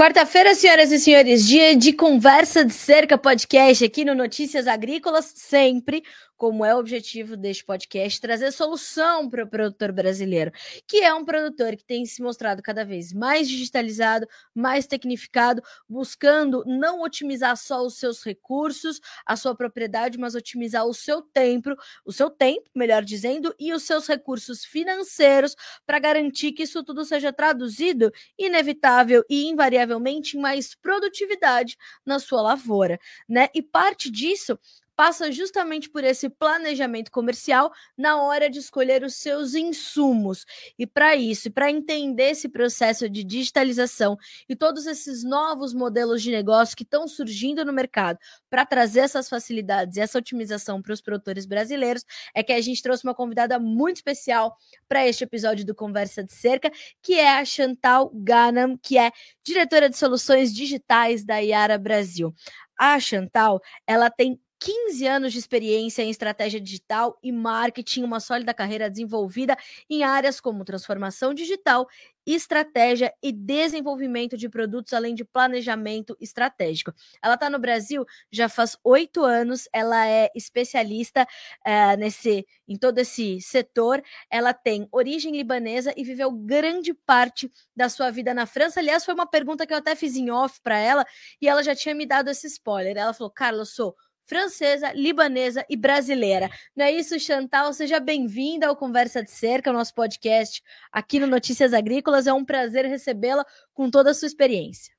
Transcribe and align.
Quarta-feira, 0.00 0.54
senhoras 0.54 0.90
e 0.92 0.98
senhores, 0.98 1.46
dia 1.46 1.76
de 1.76 1.92
conversa 1.92 2.64
de 2.64 2.72
cerca 2.72 3.18
podcast 3.18 3.84
aqui 3.84 4.02
no 4.02 4.14
Notícias 4.14 4.66
Agrícolas, 4.66 5.30
sempre 5.36 6.02
como 6.40 6.64
é 6.64 6.74
o 6.74 6.78
objetivo 6.78 7.36
deste 7.36 7.62
podcast, 7.62 8.18
trazer 8.18 8.50
solução 8.50 9.28
para 9.28 9.44
o 9.44 9.46
produtor 9.46 9.92
brasileiro, 9.92 10.50
que 10.86 10.96
é 10.96 11.12
um 11.12 11.22
produtor 11.22 11.76
que 11.76 11.84
tem 11.84 12.06
se 12.06 12.22
mostrado 12.22 12.62
cada 12.62 12.82
vez 12.82 13.12
mais 13.12 13.46
digitalizado, 13.46 14.26
mais 14.54 14.86
tecnificado, 14.86 15.62
buscando 15.86 16.64
não 16.64 17.02
otimizar 17.02 17.54
só 17.58 17.84
os 17.84 17.98
seus 17.98 18.24
recursos, 18.24 19.02
a 19.26 19.36
sua 19.36 19.54
propriedade, 19.54 20.16
mas 20.16 20.34
otimizar 20.34 20.86
o 20.86 20.94
seu 20.94 21.20
tempo, 21.20 21.76
o 22.06 22.10
seu 22.10 22.30
tempo, 22.30 22.70
melhor 22.74 23.04
dizendo, 23.04 23.54
e 23.58 23.74
os 23.74 23.82
seus 23.82 24.06
recursos 24.06 24.64
financeiros 24.64 25.54
para 25.84 25.98
garantir 25.98 26.52
que 26.52 26.62
isso 26.62 26.82
tudo 26.82 27.04
seja 27.04 27.34
traduzido 27.34 28.10
inevitável 28.38 29.22
e 29.28 29.46
invariavelmente 29.46 30.38
em 30.38 30.40
mais 30.40 30.74
produtividade 30.74 31.76
na 32.02 32.18
sua 32.18 32.40
lavoura, 32.40 32.98
né? 33.28 33.50
E 33.54 33.60
parte 33.60 34.10
disso 34.10 34.58
passa 35.00 35.32
justamente 35.32 35.88
por 35.88 36.04
esse 36.04 36.28
planejamento 36.28 37.10
comercial 37.10 37.72
na 37.96 38.20
hora 38.20 38.50
de 38.50 38.58
escolher 38.58 39.02
os 39.02 39.14
seus 39.14 39.54
insumos. 39.54 40.44
E 40.78 40.86
para 40.86 41.16
isso, 41.16 41.50
para 41.50 41.70
entender 41.70 42.32
esse 42.32 42.50
processo 42.50 43.08
de 43.08 43.24
digitalização 43.24 44.18
e 44.46 44.54
todos 44.54 44.84
esses 44.84 45.24
novos 45.24 45.72
modelos 45.72 46.22
de 46.22 46.30
negócio 46.30 46.76
que 46.76 46.82
estão 46.82 47.08
surgindo 47.08 47.64
no 47.64 47.72
mercado 47.72 48.18
para 48.50 48.66
trazer 48.66 49.00
essas 49.00 49.26
facilidades 49.26 49.96
e 49.96 50.00
essa 50.02 50.18
otimização 50.18 50.82
para 50.82 50.92
os 50.92 51.00
produtores 51.00 51.46
brasileiros, 51.46 52.04
é 52.34 52.42
que 52.42 52.52
a 52.52 52.60
gente 52.60 52.82
trouxe 52.82 53.02
uma 53.02 53.14
convidada 53.14 53.58
muito 53.58 53.96
especial 53.96 54.54
para 54.86 55.08
este 55.08 55.24
episódio 55.24 55.64
do 55.64 55.74
Conversa 55.74 56.22
de 56.22 56.34
Cerca, 56.34 56.70
que 57.00 57.14
é 57.14 57.38
a 57.38 57.44
Chantal 57.46 58.10
Ganam, 58.12 58.76
que 58.76 58.98
é 58.98 59.10
diretora 59.42 59.88
de 59.88 59.96
soluções 59.96 60.52
digitais 60.52 61.24
da 61.24 61.38
Iara 61.38 61.78
Brasil. 61.78 62.34
A 62.78 63.00
Chantal, 63.00 63.62
ela 63.86 64.10
tem 64.10 64.38
15 64.60 65.06
anos 65.06 65.32
de 65.32 65.38
experiência 65.38 66.02
em 66.02 66.10
estratégia 66.10 66.60
digital 66.60 67.18
e 67.22 67.32
marketing, 67.32 68.02
uma 68.02 68.20
sólida 68.20 68.52
carreira 68.52 68.90
desenvolvida 68.90 69.56
em 69.88 70.04
áreas 70.04 70.38
como 70.38 70.66
transformação 70.66 71.32
digital, 71.32 71.88
estratégia 72.26 73.10
e 73.22 73.32
desenvolvimento 73.32 74.36
de 74.36 74.50
produtos, 74.50 74.92
além 74.92 75.14
de 75.14 75.24
planejamento 75.24 76.14
estratégico. 76.20 76.92
Ela 77.22 77.34
está 77.34 77.48
no 77.48 77.58
Brasil 77.58 78.04
já 78.30 78.50
faz 78.50 78.76
oito 78.84 79.24
anos, 79.24 79.66
ela 79.72 80.06
é 80.06 80.30
especialista 80.34 81.26
uh, 81.66 81.96
nesse, 81.98 82.46
em 82.68 82.76
todo 82.76 82.98
esse 82.98 83.40
setor. 83.40 84.02
Ela 84.28 84.52
tem 84.52 84.86
origem 84.92 85.34
libanesa 85.34 85.94
e 85.96 86.04
viveu 86.04 86.30
grande 86.30 86.92
parte 86.92 87.50
da 87.74 87.88
sua 87.88 88.10
vida 88.10 88.34
na 88.34 88.44
França. 88.44 88.80
Aliás, 88.80 89.06
foi 89.06 89.14
uma 89.14 89.26
pergunta 89.26 89.66
que 89.66 89.72
eu 89.72 89.78
até 89.78 89.96
fiz 89.96 90.16
em 90.16 90.30
off 90.30 90.60
para 90.62 90.78
ela 90.78 91.06
e 91.40 91.48
ela 91.48 91.62
já 91.62 91.74
tinha 91.74 91.94
me 91.94 92.04
dado 92.04 92.28
esse 92.28 92.46
spoiler. 92.46 92.96
Ela 92.98 93.14
falou: 93.14 93.30
Carlos, 93.30 93.74
sou 93.74 93.96
francesa, 94.30 94.92
libanesa 94.92 95.66
e 95.68 95.76
brasileira. 95.76 96.48
Não 96.76 96.84
é 96.84 96.92
isso, 96.92 97.18
Chantal? 97.18 97.72
Seja 97.72 97.98
bem-vinda 97.98 98.68
ao 98.68 98.76
Conversa 98.76 99.24
de 99.24 99.30
Cerca, 99.32 99.72
nosso 99.72 99.92
podcast 99.92 100.62
aqui 100.92 101.18
no 101.18 101.26
Notícias 101.26 101.74
Agrícolas. 101.74 102.28
É 102.28 102.32
um 102.32 102.44
prazer 102.44 102.86
recebê-la 102.86 103.44
com 103.74 103.90
toda 103.90 104.12
a 104.12 104.14
sua 104.14 104.26
experiência. 104.26 104.94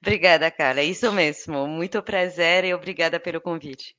Obrigada, 0.00 0.50
Carla. 0.50 0.80
É 0.80 0.84
isso 0.84 1.12
mesmo. 1.12 1.66
Muito 1.66 2.02
prazer 2.02 2.64
e 2.64 2.72
obrigada 2.72 3.20
pelo 3.20 3.42
convite. 3.42 3.94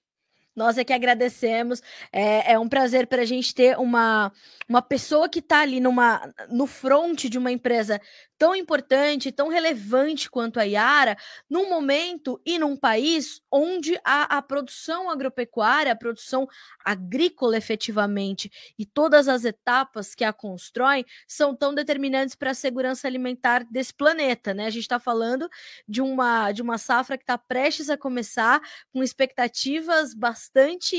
Nós 0.57 0.75
é 0.79 0.83
que 0.83 0.91
agradecemos. 0.91 1.83
É, 2.11 2.53
é 2.53 2.59
um 2.59 2.67
prazer 2.67 3.05
para 3.05 3.21
a 3.21 3.25
gente 3.25 3.53
ter 3.53 3.77
uma, 3.77 4.31
uma 4.67 4.81
pessoa 4.81 5.29
que 5.29 5.37
está 5.37 5.61
ali 5.61 5.79
numa, 5.79 6.33
no 6.49 6.65
front 6.65 7.25
de 7.25 7.37
uma 7.37 7.51
empresa 7.51 8.01
tão 8.39 8.55
importante, 8.55 9.31
tão 9.31 9.49
relevante 9.49 10.29
quanto 10.29 10.59
a 10.59 10.63
Iara, 10.63 11.17
num 11.49 11.69
momento 11.69 12.39
e 12.45 12.59
num 12.59 12.75
país 12.75 13.41
onde 13.51 13.99
a, 14.03 14.37
a 14.37 14.41
produção 14.41 15.09
agropecuária, 15.09 15.91
a 15.91 15.95
produção 15.95 16.47
agrícola 16.85 17.57
efetivamente, 17.57 18.51
e 18.77 18.85
todas 18.85 19.27
as 19.27 19.43
etapas 19.43 20.13
que 20.13 20.23
a 20.23 20.31
constroem 20.31 21.03
são 21.27 21.55
tão 21.55 21.73
determinantes 21.73 22.35
para 22.35 22.51
a 22.51 22.55
segurança 22.55 23.07
alimentar 23.07 23.63
desse 23.63 23.93
planeta, 23.93 24.53
né? 24.53 24.65
A 24.65 24.69
gente 24.69 24.83
está 24.83 24.99
falando 24.99 25.49
de 25.87 26.01
uma, 26.01 26.51
de 26.51 26.61
uma 26.61 26.77
safra 26.77 27.17
que 27.17 27.23
está 27.23 27.37
prestes 27.37 27.89
a 27.89 27.97
começar, 27.97 28.61
com 28.93 29.03
expectativas 29.03 30.13
bastante 30.13 30.46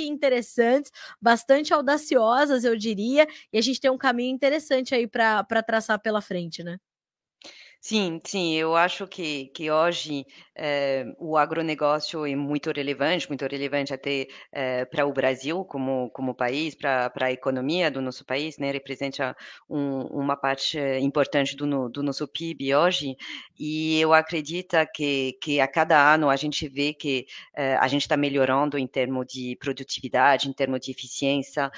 interessantes, 0.08 0.90
bastante 1.20 1.72
audaciosas, 1.74 2.64
eu 2.64 2.76
diria, 2.76 3.26
e 3.52 3.58
a 3.58 3.62
gente 3.62 3.80
tem 3.80 3.90
um 3.90 3.98
caminho 3.98 4.34
interessante 4.34 4.94
aí 4.94 5.06
para 5.06 5.44
traçar 5.62 6.00
pela 6.00 6.20
frente, 6.20 6.62
né? 6.62 6.78
Sim, 7.80 8.20
sim, 8.26 8.54
eu 8.54 8.74
acho 8.76 9.06
que, 9.06 9.46
que 9.54 9.70
hoje 9.70 10.26
eh, 10.54 11.04
o 11.16 11.36
agronegócio 11.38 12.26
é 12.26 12.34
muito 12.34 12.72
relevante, 12.72 13.28
muito 13.28 13.46
relevante 13.46 13.94
até 13.94 14.26
eh, 14.52 14.84
para 14.86 15.06
o 15.06 15.12
Brasil 15.12 15.64
como, 15.64 16.10
como 16.10 16.34
país, 16.34 16.74
para 16.74 17.10
a 17.20 17.30
economia 17.32 17.88
do 17.88 18.02
nosso 18.02 18.24
país, 18.26 18.58
né? 18.58 18.72
Representa 18.72 19.34
um, 19.70 20.00
uma 20.08 20.36
parte 20.36 20.76
importante 21.00 21.54
do, 21.56 21.88
do 21.88 22.02
nosso 22.02 22.26
PIB 22.26 22.74
hoje, 22.74 23.16
e 23.58 23.98
eu 24.00 24.12
acredito 24.12 24.76
que, 24.92 25.38
que 25.40 25.60
a 25.60 25.68
cada 25.68 26.12
ano 26.12 26.28
a 26.30 26.36
gente 26.36 26.68
vê 26.68 26.92
que 26.92 27.26
eh, 27.56 27.76
a 27.76 27.86
gente 27.86 28.02
está 28.02 28.16
melhorando 28.16 28.76
em 28.76 28.88
termos 28.88 29.24
de 29.28 29.56
produtividade, 29.56 30.48
em 30.48 30.52
termos 30.52 30.80
de 30.80 30.90
eficiência, 30.90 31.70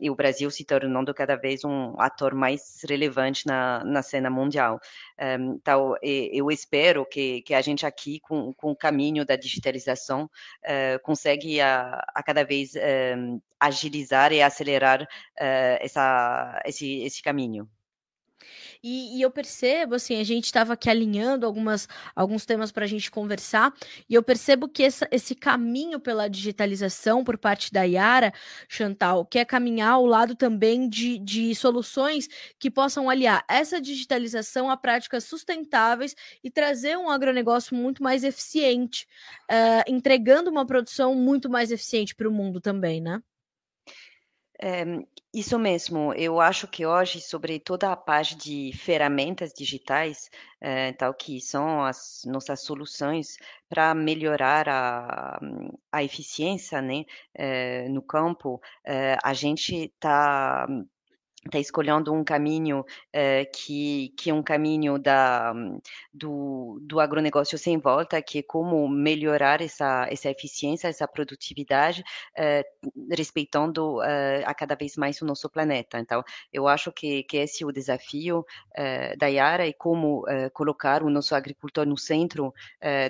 e 0.00 0.10
o 0.10 0.14
Brasil 0.14 0.50
se 0.50 0.64
tornando 0.64 1.12
cada 1.14 1.36
vez 1.36 1.64
um 1.64 1.94
ator 2.00 2.34
mais 2.34 2.80
relevante 2.88 3.46
na, 3.46 3.82
na 3.84 4.02
cena 4.02 4.30
mundial. 4.30 4.78
Então, 5.18 5.94
eu 6.02 6.50
espero 6.50 7.06
que, 7.06 7.40
que 7.42 7.54
a 7.54 7.60
gente 7.62 7.86
aqui, 7.86 8.20
com, 8.20 8.52
com 8.52 8.70
o 8.70 8.76
caminho 8.76 9.24
da 9.24 9.36
digitalização, 9.36 10.24
uh, 10.24 11.02
consegue 11.02 11.60
a, 11.60 12.04
a 12.14 12.22
cada 12.22 12.44
vez 12.44 12.74
uh, 12.74 13.42
agilizar 13.58 14.32
e 14.32 14.42
acelerar 14.42 15.02
uh, 15.02 15.06
essa, 15.80 16.62
esse, 16.66 17.02
esse 17.02 17.22
caminho. 17.22 17.68
E, 18.88 19.18
e 19.18 19.22
eu 19.22 19.32
percebo, 19.32 19.96
assim, 19.96 20.20
a 20.20 20.22
gente 20.22 20.44
estava 20.44 20.74
aqui 20.74 20.88
alinhando 20.88 21.44
algumas, 21.44 21.88
alguns 22.14 22.46
temas 22.46 22.70
para 22.70 22.84
a 22.84 22.86
gente 22.86 23.10
conversar, 23.10 23.74
e 24.08 24.14
eu 24.14 24.22
percebo 24.22 24.68
que 24.68 24.84
essa, 24.84 25.08
esse 25.10 25.34
caminho 25.34 25.98
pela 25.98 26.28
digitalização 26.28 27.24
por 27.24 27.36
parte 27.36 27.72
da 27.72 27.82
Yara, 27.82 28.32
Chantal, 28.68 29.26
que 29.26 29.40
é 29.40 29.44
caminhar 29.44 29.94
ao 29.94 30.06
lado 30.06 30.36
também 30.36 30.88
de, 30.88 31.18
de 31.18 31.52
soluções 31.56 32.28
que 32.60 32.70
possam 32.70 33.10
aliar 33.10 33.44
essa 33.48 33.80
digitalização 33.80 34.70
a 34.70 34.76
práticas 34.76 35.24
sustentáveis 35.24 36.14
e 36.44 36.48
trazer 36.48 36.96
um 36.96 37.10
agronegócio 37.10 37.74
muito 37.74 38.04
mais 38.04 38.22
eficiente, 38.22 39.04
uh, 39.50 39.82
entregando 39.92 40.48
uma 40.48 40.64
produção 40.64 41.12
muito 41.12 41.50
mais 41.50 41.72
eficiente 41.72 42.14
para 42.14 42.28
o 42.28 42.32
mundo 42.32 42.60
também, 42.60 43.00
né? 43.00 43.20
É, 44.60 44.84
isso 45.34 45.58
mesmo, 45.58 46.14
eu 46.14 46.40
acho 46.40 46.66
que 46.66 46.86
hoje, 46.86 47.20
sobre 47.20 47.60
toda 47.60 47.92
a 47.92 47.96
parte 47.96 48.34
de 48.36 48.72
ferramentas 48.74 49.52
digitais, 49.52 50.30
é, 50.60 50.92
tal 50.92 51.12
que 51.12 51.40
são 51.40 51.84
as 51.84 52.22
nossas 52.24 52.62
soluções 52.62 53.36
para 53.68 53.94
melhorar 53.94 54.68
a, 54.68 55.38
a 55.92 56.02
eficiência 56.02 56.80
né, 56.80 57.04
é, 57.34 57.88
no 57.90 58.00
campo, 58.00 58.60
a 59.22 59.34
gente 59.34 59.74
está 59.74 60.66
está 61.46 61.58
escolhendo 61.58 62.12
um 62.12 62.24
caminho 62.24 62.84
eh, 63.12 63.44
que, 63.46 64.12
que 64.16 64.30
é 64.30 64.34
um 64.34 64.42
caminho 64.42 64.98
da, 64.98 65.52
do, 66.12 66.78
do 66.82 67.00
agronegócio 67.00 67.58
sem 67.58 67.78
volta, 67.78 68.20
que 68.22 68.38
é 68.38 68.42
como 68.42 68.88
melhorar 68.88 69.60
essa, 69.60 70.06
essa 70.10 70.30
eficiência, 70.30 70.88
essa 70.88 71.06
produtividade, 71.08 72.04
eh, 72.36 72.64
respeitando 73.10 74.02
eh, 74.02 74.42
a 74.46 74.54
cada 74.54 74.74
vez 74.74 74.96
mais 74.96 75.20
o 75.22 75.26
nosso 75.26 75.48
planeta. 75.48 75.98
Então, 75.98 76.22
eu 76.52 76.68
acho 76.68 76.92
que, 76.92 77.22
que 77.24 77.38
esse 77.38 77.64
é 77.64 77.66
o 77.66 77.72
desafio 77.72 78.44
da 79.18 79.26
Yara 79.26 79.66
e 79.66 79.72
como 79.72 80.24
colocar 80.52 81.02
o 81.02 81.10
nosso 81.10 81.34
agricultor 81.34 81.86
no 81.86 81.96
centro 81.96 82.52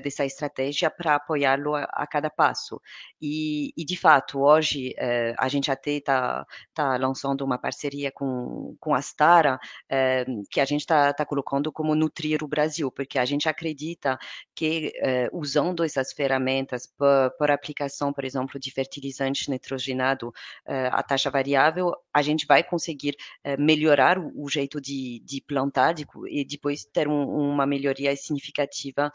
dessa 0.03 0.25
estratégia 0.25 0.91
para 0.91 1.17
apoiá-lo 1.17 1.75
a, 1.75 1.83
a, 1.85 2.07
cada 2.07 2.31
passo. 2.31 2.81
E, 3.21 3.73
e, 3.77 3.85
de 3.85 3.97
fato, 3.97 4.41
hoje 4.41 4.95
a 5.37 5.49
gente 5.49 5.71
até 5.71 5.93
está 5.93 6.47
tá 6.75 6.97
lançando 6.97 7.45
uma 7.45 7.59
parceria 7.59 8.13
com 8.13 8.26
com, 8.27 8.77
com 8.81 8.95
a 8.95 9.01
Stara, 9.01 9.59
é, 9.89 10.25
que 10.51 10.61
a 10.61 10.65
gente 10.65 10.81
está 10.81 11.13
tá 11.13 11.25
colocando 11.25 11.71
como 11.73 11.95
nutrir 11.95 12.43
o 12.43 12.49
Brasil, 12.49 12.91
porque 12.91 13.19
a 13.19 13.25
gente 13.25 13.49
acredita 13.49 14.19
que 14.55 14.93
é, 14.97 15.29
usando 15.33 15.85
essas 15.85 16.13
ferramentas 16.13 16.87
por, 16.87 17.31
por, 17.39 17.51
aplicação, 17.51 18.13
por 18.13 18.25
exemplo, 18.25 18.59
de 18.59 18.71
fertilizante 18.71 19.51
nitrogenado 19.51 20.33
é, 20.67 20.89
a 20.93 21.03
taxa 21.03 21.31
variável, 21.31 21.93
a 22.13 22.23
gente 22.23 22.47
vai 22.47 22.63
conseguir 22.63 23.17
melhorar 23.59 24.19
o, 24.19 24.33
o, 24.45 24.49
jeito 24.49 24.81
de, 24.81 25.21
de 25.25 25.41
plantar 25.41 25.93
de, 25.93 26.07
e 26.29 26.45
depois 26.45 26.85
ter 26.85 27.09
um, 27.09 27.51
uma 27.51 27.67
melhoria 27.67 28.15
significativa 28.17 29.13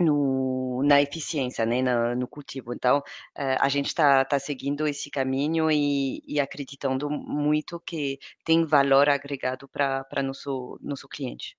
no, 0.00 0.82
na 0.82 1.00
eficiência, 1.02 1.66
né, 1.66 1.82
no, 2.14 2.26
cultivo. 2.26 2.72
Então, 2.72 2.98
uh, 2.98 3.56
a 3.60 3.68
gente 3.68 3.88
está 3.88 4.24
tá 4.24 4.38
seguindo 4.38 4.86
esse 4.86 5.10
caminho 5.10 5.70
e, 5.70 6.22
e, 6.26 6.40
acreditando 6.40 7.10
muito 7.10 7.78
que 7.80 8.18
tem 8.44 8.64
valor 8.64 9.08
agregado 9.08 9.68
para 9.68 10.22
nosso 10.22 10.78
nosso 10.82 11.08
cliente. 11.08 11.56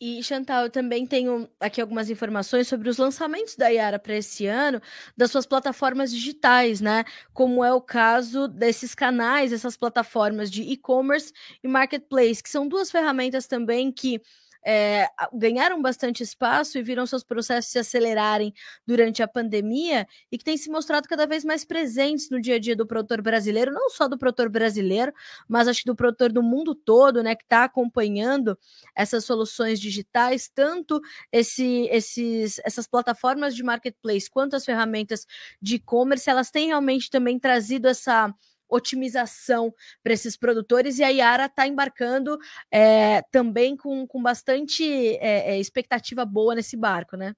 E, 0.00 0.22
Chantal, 0.22 0.64
eu 0.64 0.70
também 0.70 1.06
tenho 1.06 1.48
aqui 1.58 1.80
algumas 1.80 2.10
informações 2.10 2.68
sobre 2.68 2.90
os 2.90 2.98
lançamentos 2.98 3.56
da 3.56 3.68
Yara 3.68 3.98
para 3.98 4.14
esse 4.14 4.46
ano, 4.46 4.80
das 5.16 5.30
suas 5.30 5.46
plataformas 5.46 6.10
digitais, 6.10 6.80
né? 6.80 7.04
Como 7.32 7.64
é 7.64 7.72
o 7.72 7.80
caso 7.80 8.46
desses 8.48 8.94
canais, 8.94 9.52
essas 9.52 9.76
plataformas 9.76 10.50
de 10.50 10.62
e-commerce 10.62 11.32
e 11.62 11.68
marketplace, 11.68 12.42
que 12.42 12.50
são 12.50 12.68
duas 12.68 12.90
ferramentas 12.90 13.46
também 13.46 13.90
que 13.90 14.20
é, 14.66 15.08
ganharam 15.32 15.80
bastante 15.80 16.24
espaço 16.24 16.76
e 16.76 16.82
viram 16.82 17.06
seus 17.06 17.22
processos 17.22 17.70
se 17.70 17.78
acelerarem 17.78 18.52
durante 18.84 19.22
a 19.22 19.28
pandemia 19.28 20.08
e 20.30 20.36
que 20.36 20.42
têm 20.42 20.56
se 20.56 20.68
mostrado 20.68 21.06
cada 21.06 21.24
vez 21.24 21.44
mais 21.44 21.64
presentes 21.64 22.28
no 22.30 22.40
dia 22.40 22.56
a 22.56 22.58
dia 22.58 22.74
do 22.74 22.84
produtor 22.84 23.22
brasileiro, 23.22 23.72
não 23.72 23.88
só 23.90 24.08
do 24.08 24.18
produtor 24.18 24.48
brasileiro, 24.48 25.12
mas 25.48 25.68
acho 25.68 25.80
que 25.82 25.86
do 25.86 25.94
produtor 25.94 26.32
do 26.32 26.42
mundo 26.42 26.74
todo, 26.74 27.22
né, 27.22 27.36
que 27.36 27.44
está 27.44 27.62
acompanhando 27.62 28.58
essas 28.92 29.24
soluções 29.24 29.78
digitais, 29.78 30.50
tanto 30.52 31.00
esse, 31.30 31.88
esses, 31.92 32.60
essas 32.64 32.88
plataformas 32.88 33.54
de 33.54 33.62
marketplace 33.62 34.28
quanto 34.28 34.56
as 34.56 34.64
ferramentas 34.64 35.26
de 35.62 35.76
e-commerce, 35.76 36.28
elas 36.28 36.50
têm 36.50 36.66
realmente 36.68 37.08
também 37.08 37.38
trazido 37.38 37.86
essa 37.86 38.34
otimização 38.68 39.72
para 40.02 40.12
esses 40.12 40.36
produtores 40.36 40.98
e 40.98 41.04
a 41.04 41.08
Yara 41.08 41.46
está 41.46 41.66
embarcando 41.66 42.38
é, 42.70 43.22
também 43.30 43.76
com, 43.76 44.06
com 44.06 44.22
bastante 44.22 44.84
é, 45.18 45.58
expectativa 45.58 46.24
boa 46.24 46.54
nesse 46.54 46.76
barco, 46.76 47.16
né? 47.16 47.34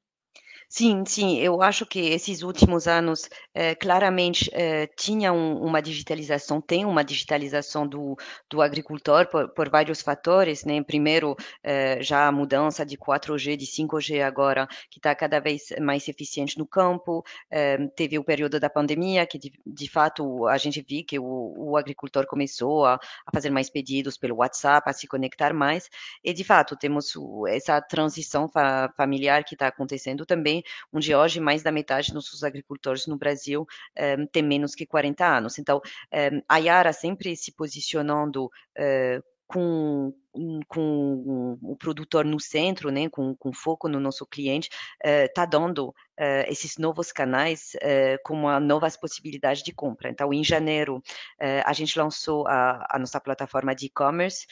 Sim, 0.70 1.02
sim, 1.06 1.38
eu 1.38 1.62
acho 1.62 1.86
que 1.86 1.98
esses 1.98 2.42
últimos 2.42 2.86
anos, 2.86 3.26
eh, 3.54 3.74
claramente, 3.74 4.50
eh, 4.52 4.86
tinha 4.98 5.32
um, 5.32 5.62
uma 5.64 5.80
digitalização, 5.80 6.60
tem 6.60 6.84
uma 6.84 7.02
digitalização 7.02 7.86
do, 7.88 8.14
do 8.50 8.60
agricultor 8.60 9.26
por, 9.30 9.48
por 9.48 9.70
vários 9.70 10.02
fatores, 10.02 10.64
né? 10.66 10.82
Primeiro, 10.82 11.34
eh, 11.64 12.02
já 12.02 12.26
a 12.28 12.32
mudança 12.32 12.84
de 12.84 12.98
4G, 12.98 13.56
de 13.56 13.64
5G 13.66 14.20
agora, 14.22 14.66
que 14.90 14.98
está 14.98 15.14
cada 15.14 15.40
vez 15.40 15.68
mais 15.80 16.06
eficiente 16.06 16.58
no 16.58 16.66
campo, 16.66 17.24
teve 17.96 18.18
o 18.18 18.24
período 18.24 18.60
da 18.60 18.68
pandemia, 18.70 19.26
que 19.26 19.38
de, 19.38 19.52
de 19.66 19.88
fato 19.90 20.46
a 20.46 20.56
gente 20.58 20.82
viu 20.86 21.04
que 21.04 21.18
o, 21.18 21.54
o 21.56 21.76
agricultor 21.76 22.26
começou 22.26 22.84
a, 22.84 22.94
a, 22.94 23.32
fazer 23.32 23.50
mais 23.50 23.70
pedidos 23.70 24.16
pelo 24.18 24.36
WhatsApp, 24.36 24.88
a 24.88 24.92
se 24.92 25.06
conectar 25.06 25.52
mais, 25.54 25.88
e 26.22 26.32
de 26.32 26.44
fato 26.44 26.76
temos 26.76 27.14
essa 27.48 27.80
transição 27.80 28.48
fa, 28.48 28.92
familiar 28.96 29.44
que 29.44 29.54
está 29.54 29.68
acontecendo 29.68 30.26
também, 30.26 30.57
onde 30.92 31.14
hoje 31.14 31.40
mais 31.40 31.62
da 31.62 31.72
metade 31.72 32.12
dos 32.12 32.44
agricultores 32.44 33.06
no 33.06 33.16
Brasil 33.16 33.66
um, 34.18 34.26
tem 34.26 34.42
menos 34.42 34.74
que 34.74 34.86
40 34.86 35.26
anos. 35.26 35.58
Então, 35.58 35.80
um, 36.12 36.42
a 36.48 36.58
Yara 36.58 36.92
sempre 36.92 37.36
se 37.36 37.52
posicionando 37.52 38.46
uh, 38.46 39.22
com 39.48 40.12
com 40.68 41.58
o 41.62 41.76
produtor 41.76 42.24
no 42.24 42.38
centro, 42.38 42.90
né, 42.90 43.08
com, 43.08 43.34
com 43.34 43.52
foco 43.52 43.88
no 43.88 43.98
nosso 43.98 44.24
cliente, 44.26 44.68
está 45.02 45.44
uh, 45.44 45.50
dando 45.50 45.88
uh, 45.88 46.44
esses 46.46 46.76
novos 46.78 47.10
canais 47.10 47.72
uh, 47.76 48.18
com 48.24 48.34
uma 48.34 48.60
novas 48.60 48.96
possibilidades 48.96 49.62
de 49.62 49.72
compra. 49.72 50.10
Então, 50.10 50.32
em 50.32 50.44
janeiro, 50.44 51.02
a 51.64 51.72
gente 51.72 51.98
lançou 51.98 52.46
a, 52.46 52.86
a 52.90 52.98
nossa 52.98 53.20
plataforma 53.20 53.74
de 53.74 53.86
e-commerce, 53.86 54.46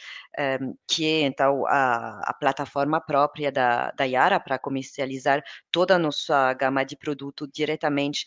um, 0.61 0.75
que 0.87 1.05
é, 1.05 1.21
então, 1.21 1.65
a, 1.67 2.19
a, 2.29 2.33
plataforma 2.33 2.99
própria 2.99 3.51
da, 3.51 3.91
da 3.91 4.03
Yara 4.03 4.39
para 4.39 4.59
comercializar 4.59 5.43
toda 5.71 5.95
a 5.95 5.99
nossa 5.99 6.53
gama 6.53 6.83
de 6.83 6.95
produto 6.97 7.47
diretamente 7.47 8.25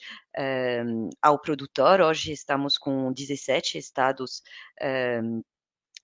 um, 0.87 1.11
ao 1.21 1.39
produtor. 1.39 2.01
Hoje 2.01 2.33
estamos 2.33 2.79
com 2.79 3.13
17 3.13 3.79
estados 3.79 4.43
um, 5.23 5.43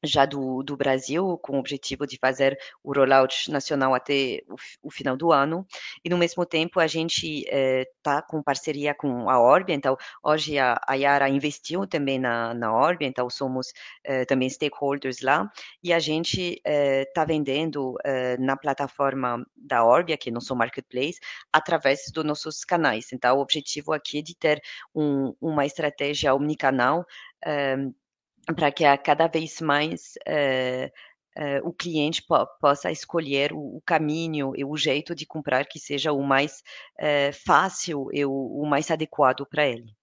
já 0.04 0.26
do, 0.26 0.62
do, 0.62 0.76
Brasil, 0.76 1.38
com 1.38 1.56
o 1.56 1.58
objetivo 1.58 2.06
de 2.06 2.18
fazer 2.18 2.58
o 2.82 2.92
rollout 2.92 3.50
nacional 3.50 3.94
até 3.94 4.42
o, 4.48 4.56
o 4.82 4.90
final 4.90 5.16
do 5.16 5.32
ano. 5.32 5.66
E, 6.04 6.08
no 6.08 6.18
mesmo 6.18 6.44
tempo, 6.44 6.80
a 6.80 6.86
gente 6.86 7.44
está 7.44 8.18
eh, 8.18 8.22
com 8.28 8.42
parceria 8.42 8.94
com 8.94 9.28
a 9.30 9.40
Orbia. 9.40 9.74
Então, 9.74 9.96
hoje 10.22 10.58
a, 10.58 10.80
a 10.86 10.94
Yara 10.94 11.28
investiu 11.28 11.86
também 11.86 12.18
na, 12.18 12.54
na 12.54 12.76
então 13.00 13.28
somos 13.30 13.72
eh, 14.04 14.24
também 14.24 14.48
stakeholders 14.48 15.20
lá. 15.22 15.50
E 15.82 15.92
a 15.92 15.98
gente 15.98 16.60
está 16.64 17.22
eh, 17.22 17.26
vendendo 17.26 17.94
na 18.38 18.56
plataforma 18.56 19.44
da 19.56 19.84
Orbia, 19.84 20.16
que 20.16 20.28
é 20.28 20.32
nosso 20.32 20.54
marketplace, 20.54 21.18
através 21.52 22.10
dos 22.12 22.24
nossos 22.24 22.64
canais. 22.64 23.12
Então, 23.12 23.36
o 23.36 23.40
objetivo 23.40 23.92
aqui 23.92 24.18
é 24.18 24.22
de 24.22 24.34
ter 24.36 24.62
um, 24.94 25.34
uma 25.40 25.64
estratégia 25.66 26.34
omnicanal 26.34 27.04
para 28.54 28.70
que 28.70 28.84
a 28.84 28.96
cada 28.96 29.26
vez 29.26 29.60
mais 29.60 30.14
uh, 30.28 30.86
uh, 31.36 31.68
o 31.68 31.72
cliente 31.72 32.22
po 32.22 32.46
possa 32.60 32.90
escolher 32.90 33.52
o, 33.52 33.76
o, 33.76 33.82
caminho 33.84 34.52
e 34.56 34.64
o 34.64 34.76
jeito 34.76 35.14
de 35.14 35.26
comprar 35.26 35.66
que 35.66 35.78
seja 35.78 36.12
o 36.12 36.22
mais 36.22 36.62
uh, 37.00 37.32
fácil 37.44 38.08
e 38.12 38.24
o, 38.24 38.32
o 38.32 38.66
mais 38.66 38.90
adequado 38.90 39.46
para 39.46 39.66
ele. 39.66 39.94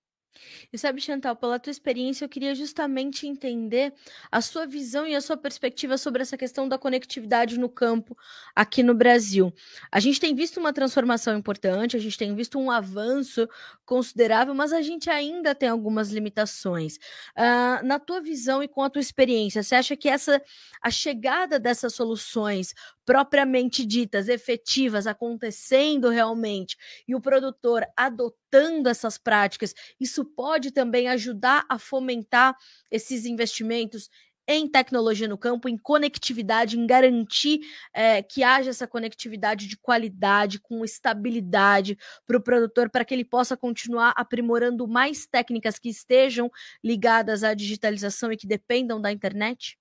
E 0.71 0.77
sabe, 0.77 0.99
Chantal, 1.01 1.35
pela 1.35 1.59
tua 1.59 1.71
experiência, 1.71 2.25
eu 2.25 2.29
queria 2.29 2.55
justamente 2.55 3.27
entender 3.27 3.93
a 4.31 4.41
sua 4.41 4.65
visão 4.65 5.07
e 5.07 5.15
a 5.15 5.21
sua 5.21 5.37
perspectiva 5.37 5.97
sobre 5.97 6.21
essa 6.21 6.37
questão 6.37 6.67
da 6.67 6.77
conectividade 6.77 7.59
no 7.59 7.69
campo 7.69 8.17
aqui 8.55 8.81
no 8.81 8.93
Brasil. 8.93 9.53
A 9.91 9.99
gente 9.99 10.19
tem 10.19 10.35
visto 10.35 10.59
uma 10.59 10.73
transformação 10.73 11.37
importante, 11.37 11.95
a 11.95 11.99
gente 11.99 12.17
tem 12.17 12.35
visto 12.35 12.59
um 12.59 12.71
avanço 12.71 13.47
considerável, 13.85 14.55
mas 14.55 14.73
a 14.73 14.81
gente 14.81 15.09
ainda 15.09 15.53
tem 15.53 15.69
algumas 15.69 16.09
limitações. 16.09 16.97
Uh, 17.37 17.85
na 17.85 17.99
tua 17.99 18.21
visão 18.21 18.63
e 18.63 18.67
com 18.67 18.81
a 18.81 18.89
tua 18.89 19.01
experiência, 19.01 19.61
você 19.61 19.75
acha 19.75 19.95
que 19.95 20.09
essa 20.09 20.41
a 20.81 20.89
chegada 20.89 21.59
dessas 21.59 21.93
soluções 21.93 22.73
propriamente 23.05 23.85
ditas, 23.85 24.27
efetivas, 24.27 25.07
acontecendo 25.07 26.09
realmente, 26.09 26.77
e 27.07 27.15
o 27.15 27.21
produtor 27.21 27.85
adotando 27.95 28.42
essas 28.89 29.17
práticas, 29.17 29.73
isso 29.99 30.25
pode 30.25 30.71
também 30.71 31.07
ajudar 31.07 31.65
a 31.69 31.77
fomentar 31.79 32.55
esses 32.91 33.25
investimentos 33.25 34.09
em 34.47 34.67
tecnologia 34.67 35.27
no 35.27 35.37
campo, 35.37 35.69
em 35.69 35.77
conectividade, 35.77 36.77
em 36.77 36.85
garantir 36.85 37.61
é, 37.93 38.21
que 38.21 38.43
haja 38.43 38.69
essa 38.69 38.87
conectividade 38.87 39.67
de 39.67 39.77
qualidade, 39.77 40.59
com 40.59 40.83
estabilidade 40.83 41.97
para 42.25 42.37
o 42.37 42.41
produtor, 42.41 42.89
para 42.89 43.05
que 43.05 43.13
ele 43.13 43.25
possa 43.25 43.55
continuar 43.55 44.13
aprimorando 44.15 44.87
mais 44.87 45.25
técnicas 45.25 45.79
que 45.79 45.89
estejam 45.89 46.51
ligadas 46.83 47.43
à 47.43 47.53
digitalização 47.53 48.31
e 48.31 48.37
que 48.37 48.47
dependam 48.47 48.99
da 48.99 49.11
internet? 49.11 49.77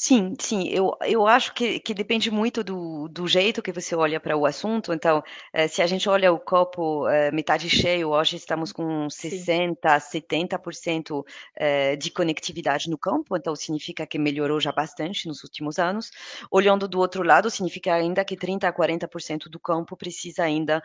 Sim, 0.00 0.36
sim, 0.38 0.68
eu, 0.68 0.96
eu 1.04 1.26
acho 1.26 1.52
que, 1.52 1.80
que 1.80 1.92
depende 1.92 2.30
muito 2.30 2.62
do, 2.62 3.08
do 3.08 3.26
jeito 3.26 3.60
que 3.60 3.72
você 3.72 3.96
olha 3.96 4.20
para 4.20 4.36
o 4.36 4.46
assunto. 4.46 4.92
Então, 4.92 5.24
eh, 5.52 5.66
se 5.66 5.82
a 5.82 5.88
gente 5.88 6.08
olha 6.08 6.32
o 6.32 6.38
copo 6.38 7.08
eh, 7.08 7.32
metade 7.32 7.68
cheio, 7.68 8.10
hoje 8.10 8.36
estamos 8.36 8.70
com 8.70 9.10
60, 9.10 9.98
70% 9.98 11.24
eh, 11.56 11.96
de 11.96 12.12
conectividade 12.12 12.88
no 12.88 12.96
campo, 12.96 13.36
então 13.36 13.56
significa 13.56 14.06
que 14.06 14.20
melhorou 14.20 14.60
já 14.60 14.70
bastante 14.70 15.26
nos 15.26 15.42
últimos 15.42 15.80
anos. 15.80 16.12
Olhando 16.48 16.86
do 16.86 17.00
outro 17.00 17.24
lado, 17.24 17.50
significa 17.50 17.92
ainda 17.92 18.24
que 18.24 18.36
30 18.36 18.68
a 18.68 18.72
40% 18.72 19.48
do 19.48 19.58
campo 19.58 19.96
precisa 19.96 20.44
ainda 20.44 20.80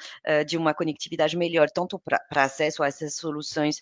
de 0.48 0.58
uma 0.58 0.74
conectividade 0.74 1.38
melhor, 1.38 1.70
tanto 1.70 2.00
para 2.00 2.20
acesso 2.44 2.82
a 2.82 2.88
essas 2.88 3.14
soluções 3.16 3.80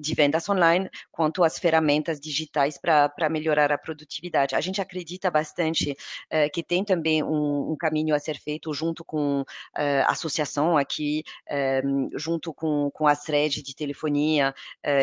de 0.00 0.14
vendas 0.14 0.48
online, 0.48 0.88
quanto 1.10 1.44
as 1.44 1.58
ferramentas 1.58 2.18
digitais 2.20 2.78
para 2.78 3.28
melhorar 3.30 3.70
a 3.72 3.78
produtividade 3.78 4.39
verdade. 4.40 4.56
A 4.56 4.60
gente 4.60 4.80
acredita 4.80 5.30
bastante 5.30 5.92
uh, 5.92 6.50
que 6.52 6.62
tem 6.62 6.84
também 6.84 7.22
um, 7.22 7.72
um, 7.72 7.76
caminho 7.76 8.14
a 8.14 8.18
ser 8.18 8.38
feito 8.38 8.72
junto 8.72 9.04
com 9.04 9.44
a 9.74 10.10
associação 10.10 10.76
aqui, 10.76 11.22
eh, 11.48 11.82
junto 12.14 12.52
com, 12.52 12.90
com 12.92 13.06
as 13.06 13.26
redes 13.28 13.62
de 13.62 13.74
telefonia 13.74 14.54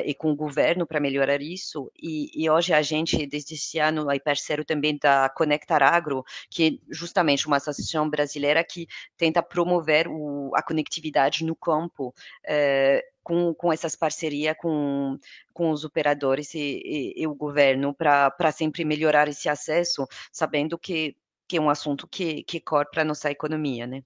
e 0.05 0.13
com 0.13 0.31
o 0.31 0.35
governo 0.35 0.85
para 0.85 0.99
melhorar 0.99 1.41
isso. 1.41 1.91
E, 2.01 2.29
e, 2.33 2.49
hoje 2.49 2.73
a 2.73 2.81
gente, 2.81 3.25
desde 3.25 3.55
esse 3.55 3.79
ano, 3.79 4.09
é 4.11 4.19
parceiro 4.19 4.63
também 4.65 4.97
da 4.97 5.29
Conectar 5.29 5.81
Agro, 5.81 6.23
que 6.49 6.67
é 6.67 6.93
justamente 6.93 7.47
uma 7.47 7.57
associação 7.57 8.09
brasileira 8.09 8.63
que 8.63 8.87
tenta 9.17 9.41
promover 9.41 10.07
o, 10.07 10.51
a 10.55 10.61
conectividade 10.61 11.43
no 11.43 11.55
campo 11.55 12.13
com, 13.27 13.53
com 13.53 13.73
essas 13.73 13.93
parcerias 13.93 14.55
com, 14.57 15.19
com 15.53 15.71
os 15.71 15.83
operadores 15.83 16.53
e, 16.55 16.81
e, 16.85 17.13
e 17.17 17.27
o 17.27 17.35
governo 17.35 17.93
para 17.93 18.51
sempre 18.53 18.85
melhorar 18.85 19.27
esse 19.27 19.49
acesso, 19.49 20.07
sabendo 20.31 20.79
que, 20.79 21.13
que 21.45 21.57
é 21.57 21.61
um 21.61 21.69
assunto 21.69 22.07
que, 22.07 22.41
que 22.43 22.61
corre 22.61 22.85
para 22.85 23.01
a 23.01 23.05
nossa 23.05 23.29
economia, 23.29 23.85
né? 23.85 24.01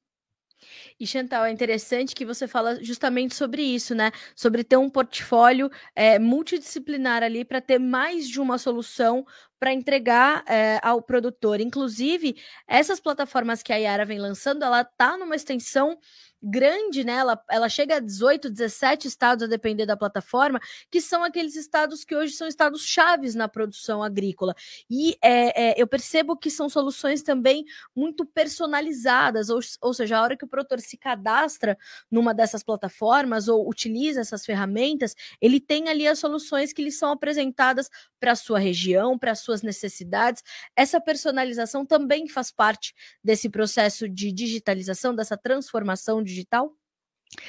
E 0.99 1.05
Chantal, 1.05 1.45
é 1.45 1.51
interessante 1.51 2.15
que 2.15 2.25
você 2.25 2.47
fala 2.47 2.83
justamente 2.83 3.35
sobre 3.35 3.61
isso, 3.61 3.93
né? 3.93 4.11
Sobre 4.35 4.63
ter 4.63 4.77
um 4.77 4.89
portfólio 4.89 5.69
é, 5.95 6.17
multidisciplinar 6.17 7.21
ali 7.21 7.45
para 7.45 7.61
ter 7.61 7.77
mais 7.77 8.27
de 8.27 8.39
uma 8.41 8.57
solução 8.57 9.23
para 9.61 9.71
entregar 9.71 10.43
é, 10.47 10.79
ao 10.81 11.03
produtor. 11.03 11.61
Inclusive, 11.61 12.35
essas 12.67 12.99
plataformas 12.99 13.61
que 13.61 13.71
a 13.71 13.75
Yara 13.75 14.03
vem 14.03 14.17
lançando, 14.17 14.65
ela 14.65 14.81
está 14.81 15.15
numa 15.19 15.35
extensão 15.35 15.99
grande, 16.41 17.03
né? 17.03 17.13
Ela, 17.13 17.43
ela 17.49 17.69
chega 17.69 17.97
a 17.97 17.99
18, 17.99 18.49
17 18.49 19.07
estados, 19.07 19.43
a 19.43 19.47
depender 19.47 19.85
da 19.85 19.95
plataforma, 19.95 20.59
que 20.89 20.99
são 20.99 21.23
aqueles 21.23 21.55
estados 21.55 22.03
que 22.03 22.15
hoje 22.15 22.33
são 22.33 22.47
estados 22.47 22.83
chaves 22.83 23.35
na 23.35 23.47
produção 23.47 24.01
agrícola. 24.01 24.55
E 24.89 25.15
é, 25.21 25.69
é, 25.69 25.81
eu 25.81 25.87
percebo 25.87 26.35
que 26.35 26.49
são 26.49 26.67
soluções 26.67 27.21
também 27.21 27.63
muito 27.95 28.25
personalizadas, 28.25 29.49
ou, 29.49 29.59
ou 29.81 29.93
seja, 29.93 30.17
a 30.17 30.21
hora 30.23 30.37
que 30.37 30.45
o 30.45 30.47
produtor 30.47 30.79
se 30.79 30.97
cadastra 30.97 31.77
numa 32.09 32.33
dessas 32.33 32.63
plataformas 32.63 33.47
ou 33.47 33.69
utiliza 33.69 34.21
essas 34.21 34.45
ferramentas, 34.45 35.15
ele 35.39 35.59
tem 35.59 35.89
ali 35.89 36.07
as 36.07 36.17
soluções 36.17 36.73
que 36.73 36.83
lhe 36.83 36.91
são 36.91 37.11
apresentadas 37.11 37.89
para 38.19 38.31
a 38.31 38.35
sua 38.35 38.57
região, 38.57 39.17
para 39.17 39.31
as 39.31 39.39
suas 39.51 39.62
necessidades. 39.62 40.41
Essa 40.75 41.01
personalização 41.01 41.86
também 41.86 42.27
faz 42.27 42.51
parte 42.51 42.93
desse 43.24 43.50
processo 43.50 44.08
de 44.08 44.31
digitalização, 44.31 45.13
dessa 45.13 45.38
transformação 45.38 46.24
digital? 46.24 46.74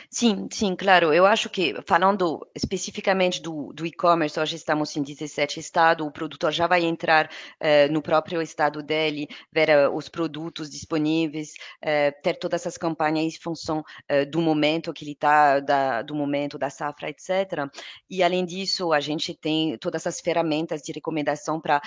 Sim, 0.08 0.46
sim, 0.52 0.76
claro. 0.76 1.12
Eu 1.12 1.26
acho 1.26 1.50
que, 1.50 1.74
falando 1.86 2.46
especificamente 2.54 3.42
do, 3.42 3.72
do 3.72 3.84
e-commerce, 3.84 4.38
hoje 4.38 4.54
estamos 4.54 4.96
em 4.96 5.02
17 5.02 5.58
estados, 5.58 6.06
o 6.06 6.10
produtor 6.10 6.52
já 6.52 6.68
vai 6.68 6.84
entrar 6.84 7.26
uh, 7.26 7.92
no 7.92 8.00
próprio 8.00 8.40
estado 8.40 8.80
dele, 8.80 9.26
ver 9.50 9.70
uh, 9.70 9.94
os 9.94 10.08
produtos 10.08 10.70
disponíveis, 10.70 11.54
uh, 11.82 12.22
ter 12.22 12.34
todas 12.34 12.60
essas 12.60 12.76
campanhas 12.78 13.34
em 13.34 13.40
função 13.40 13.82
do 14.30 14.40
momento 14.40 14.92
que 14.92 15.04
ele 15.04 15.12
está, 15.12 15.60
do 16.02 16.14
momento 16.14 16.58
da 16.58 16.70
safra, 16.70 17.08
etc. 17.08 17.68
E, 18.08 18.22
além 18.22 18.44
disso, 18.44 18.92
a 18.92 19.00
gente 19.00 19.34
tem 19.34 19.76
todas 19.78 20.06
as 20.06 20.20
ferramentas 20.20 20.82
de 20.82 20.92
recomendação 20.92 21.60
para 21.60 21.80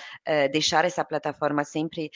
deixar 0.51 0.85
essa 0.85 1.03
plataforma 1.03 1.63
sempre 1.63 2.11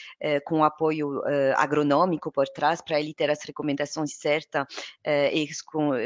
com 0.45 0.63
apoio 0.63 1.21
agronômico 1.55 2.31
por 2.31 2.47
trás, 2.47 2.81
para 2.81 2.99
ele 2.99 3.13
ter 3.13 3.29
as 3.29 3.43
recomendações 3.43 4.13
certas 4.13 4.65
e 5.05 5.45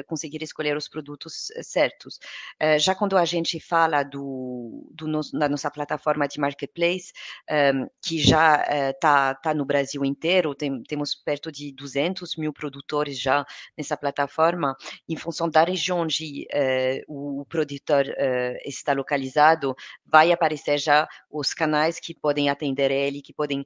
conseguir 0.07 0.43
escolher 0.43 0.75
os 0.77 0.87
produtos 0.87 1.49
eh, 1.51 1.63
certos. 1.63 2.19
Uh, 2.61 2.77
já 2.79 2.93
quando 2.93 3.17
a 3.17 3.25
gente 3.25 3.59
fala 3.59 4.03
do, 4.03 4.87
do 4.91 5.07
da 5.33 5.47
nossa 5.49 5.69
plataforma 5.71 6.27
de 6.27 6.39
marketplace, 6.39 7.11
que 8.01 8.19
já 8.19 8.63
está 8.89 9.35
tá 9.35 9.53
no 9.53 9.65
Brasil 9.65 10.03
inteiro, 10.03 10.55
tem, 10.55 10.81
temos 10.83 11.15
perto 11.15 11.51
de 11.51 11.71
200 11.71 12.35
mil 12.35 12.51
produtores 12.51 13.19
já 13.19 13.45
nessa 13.77 13.95
plataforma, 13.95 14.75
em 15.07 15.15
função 15.15 15.49
da 15.49 15.63
região 15.63 15.99
onde 15.99 16.47
o, 17.07 17.41
o, 17.41 17.45
produtor 17.45 18.05
está 18.65 18.93
localizado, 18.93 19.75
vai 20.05 20.31
aparecer 20.31 20.77
já 20.77 21.07
os 21.29 21.53
canais 21.53 21.99
que 21.99 22.13
podem 22.13 22.49
atender 22.49 22.91
ele, 22.91 23.21
que 23.21 23.33
podem 23.33 23.65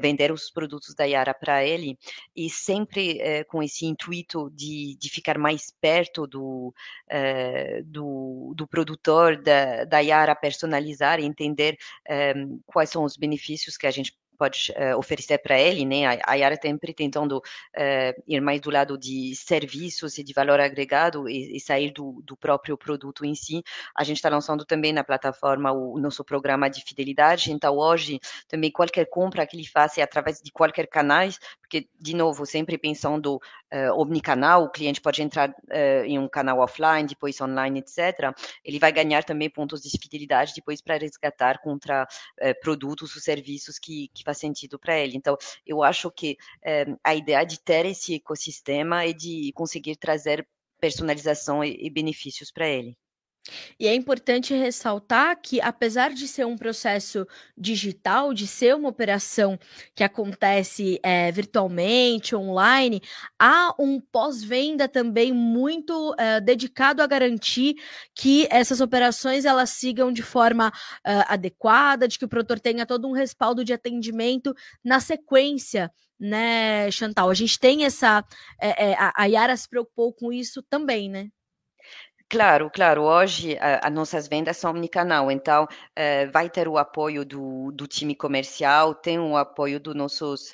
vender 0.00 0.32
os 0.32 0.50
produtos 0.50 0.94
da 0.94 1.04
Yara 1.04 1.34
para 1.34 1.64
ele, 1.64 1.98
e 2.34 2.48
sempre 2.48 3.44
com 3.48 3.62
esse 3.62 3.86
intuito 3.86 4.50
de, 4.50 4.96
de 4.98 5.10
ficar 5.10 5.27
ficar 5.28 5.38
mais 5.38 5.70
perto 5.80 6.26
do, 6.26 6.74
uh, 7.10 7.84
do, 7.84 8.54
do, 8.56 8.66
produtor, 8.66 9.36
da, 9.36 9.84
da 9.84 9.98
Yara 9.98 10.34
personalizar 10.34 11.20
e 11.20 11.24
entender 11.24 11.76
um, 12.08 12.12
eh, 12.12 12.34
quais 12.66 12.90
são 12.90 13.04
os 13.04 13.16
benefícios 13.16 13.76
que 13.76 13.86
a 13.86 13.90
gente 13.90 14.16
pode 14.38 14.72
uh, 14.72 14.96
oferecer 14.96 15.38
para 15.38 15.58
ele, 15.58 15.84
né? 15.84 16.20
A, 16.24 16.34
Yara 16.34 16.56
sempre 16.62 16.94
tentando 16.94 17.38
uh, 17.38 18.22
ir 18.26 18.40
mais 18.40 18.60
do 18.60 18.70
lado 18.70 18.96
de 18.96 19.34
serviços 19.34 20.16
e 20.16 20.22
de 20.22 20.32
valor 20.32 20.60
agregado 20.60 21.28
e, 21.28 21.56
e 21.56 21.60
sair 21.60 21.90
do, 21.90 22.22
do, 22.24 22.36
próprio 22.36 22.78
produto 22.78 23.24
em 23.24 23.34
si. 23.34 23.62
A 23.94 24.04
gente 24.04 24.18
está 24.18 24.28
lançando 24.28 24.64
também 24.64 24.92
na 24.92 25.02
plataforma 25.02 25.72
o, 25.72 25.96
o, 25.96 25.98
nosso 25.98 26.24
programa 26.24 26.70
de 26.70 26.82
fidelidade. 26.84 27.50
Então 27.50 27.76
hoje 27.76 28.20
também 28.46 28.70
qualquer 28.70 29.06
compra 29.06 29.44
que 29.44 29.56
ele 29.56 29.66
faça 29.66 30.00
é 30.00 30.04
através 30.04 30.40
de 30.40 30.52
qualquer 30.52 30.86
canal, 30.86 31.28
porque 31.68 31.86
de 32.00 32.16
novo 32.16 32.46
sempre 32.46 32.78
pensando 32.78 33.36
uh, 33.36 33.92
omnicanal, 33.94 34.64
o 34.64 34.70
cliente 34.70 35.02
pode 35.02 35.22
entrar 35.22 35.50
uh, 35.50 36.04
em 36.04 36.18
um 36.18 36.26
canal 36.26 36.60
offline, 36.60 37.06
depois 37.06 37.38
online, 37.42 37.80
etc. 37.80 38.34
Ele 38.64 38.78
vai 38.78 38.90
ganhar 38.90 39.22
também 39.22 39.50
pontos 39.50 39.82
de 39.82 39.90
fidelidade 39.90 40.54
depois 40.54 40.80
para 40.80 40.96
resgatar 40.96 41.60
contra 41.60 42.04
uh, 42.04 42.60
produtos 42.62 43.14
ou 43.14 43.20
serviços 43.20 43.78
que, 43.78 44.08
que 44.14 44.24
faz 44.24 44.38
sentido 44.38 44.78
para 44.78 44.98
ele. 44.98 45.16
Então, 45.16 45.36
eu 45.66 45.82
acho 45.82 46.10
que 46.10 46.38
a 47.04 47.14
ideia 47.14 47.44
de 47.44 47.60
ter 47.60 47.84
esse 47.84 48.14
ecossistema 48.14 49.04
é 49.04 49.12
de 49.12 49.52
conseguir 49.54 49.96
trazer 49.96 50.46
personalização 50.80 51.62
e, 51.62 51.76
e 51.86 51.90
benefícios 51.90 52.50
para 52.50 52.66
ele. 52.66 52.96
E 53.78 53.86
é 53.86 53.94
importante 53.94 54.54
ressaltar 54.54 55.38
que, 55.40 55.60
apesar 55.60 56.12
de 56.12 56.26
ser 56.26 56.46
um 56.46 56.56
processo 56.56 57.26
digital, 57.56 58.32
de 58.34 58.46
ser 58.46 58.74
uma 58.74 58.88
operação 58.88 59.58
que 59.94 60.04
acontece 60.04 60.98
é, 61.02 61.30
virtualmente, 61.32 62.34
online, 62.34 63.00
há 63.38 63.74
um 63.78 64.00
pós-venda 64.00 64.88
também 64.88 65.32
muito 65.32 66.14
é, 66.18 66.40
dedicado 66.40 67.02
a 67.02 67.06
garantir 67.06 67.76
que 68.14 68.46
essas 68.50 68.80
operações 68.80 69.44
elas 69.44 69.70
sigam 69.70 70.12
de 70.12 70.22
forma 70.22 70.72
é, 71.04 71.24
adequada, 71.28 72.08
de 72.08 72.18
que 72.18 72.24
o 72.24 72.28
produtor 72.28 72.60
tenha 72.60 72.86
todo 72.86 73.08
um 73.08 73.12
respaldo 73.12 73.64
de 73.64 73.72
atendimento 73.72 74.54
na 74.84 75.00
sequência 75.00 75.90
né, 76.18 76.90
Chantal? 76.90 77.30
A 77.30 77.34
gente 77.34 77.58
tem 77.58 77.84
essa. 77.84 78.24
É, 78.60 78.90
é, 78.92 78.96
a 79.14 79.24
Yara 79.26 79.56
se 79.56 79.68
preocupou 79.68 80.12
com 80.12 80.32
isso 80.32 80.62
também, 80.62 81.08
né? 81.08 81.30
Claro, 82.30 82.70
claro. 82.70 83.02
Hoje 83.04 83.56
as 83.60 83.90
nossas 83.92 84.28
vendas 84.28 84.56
são 84.58 84.70
omnicanal, 84.72 85.30
então 85.30 85.64
uh, 85.64 86.30
vai 86.30 86.50
ter 86.50 86.68
o 86.68 86.76
apoio 86.76 87.24
do, 87.24 87.72
do 87.72 87.86
time 87.86 88.14
comercial, 88.14 88.94
tem 88.94 89.18
o 89.18 89.34
apoio 89.36 89.80
dos 89.80 89.94
nossos 89.94 90.52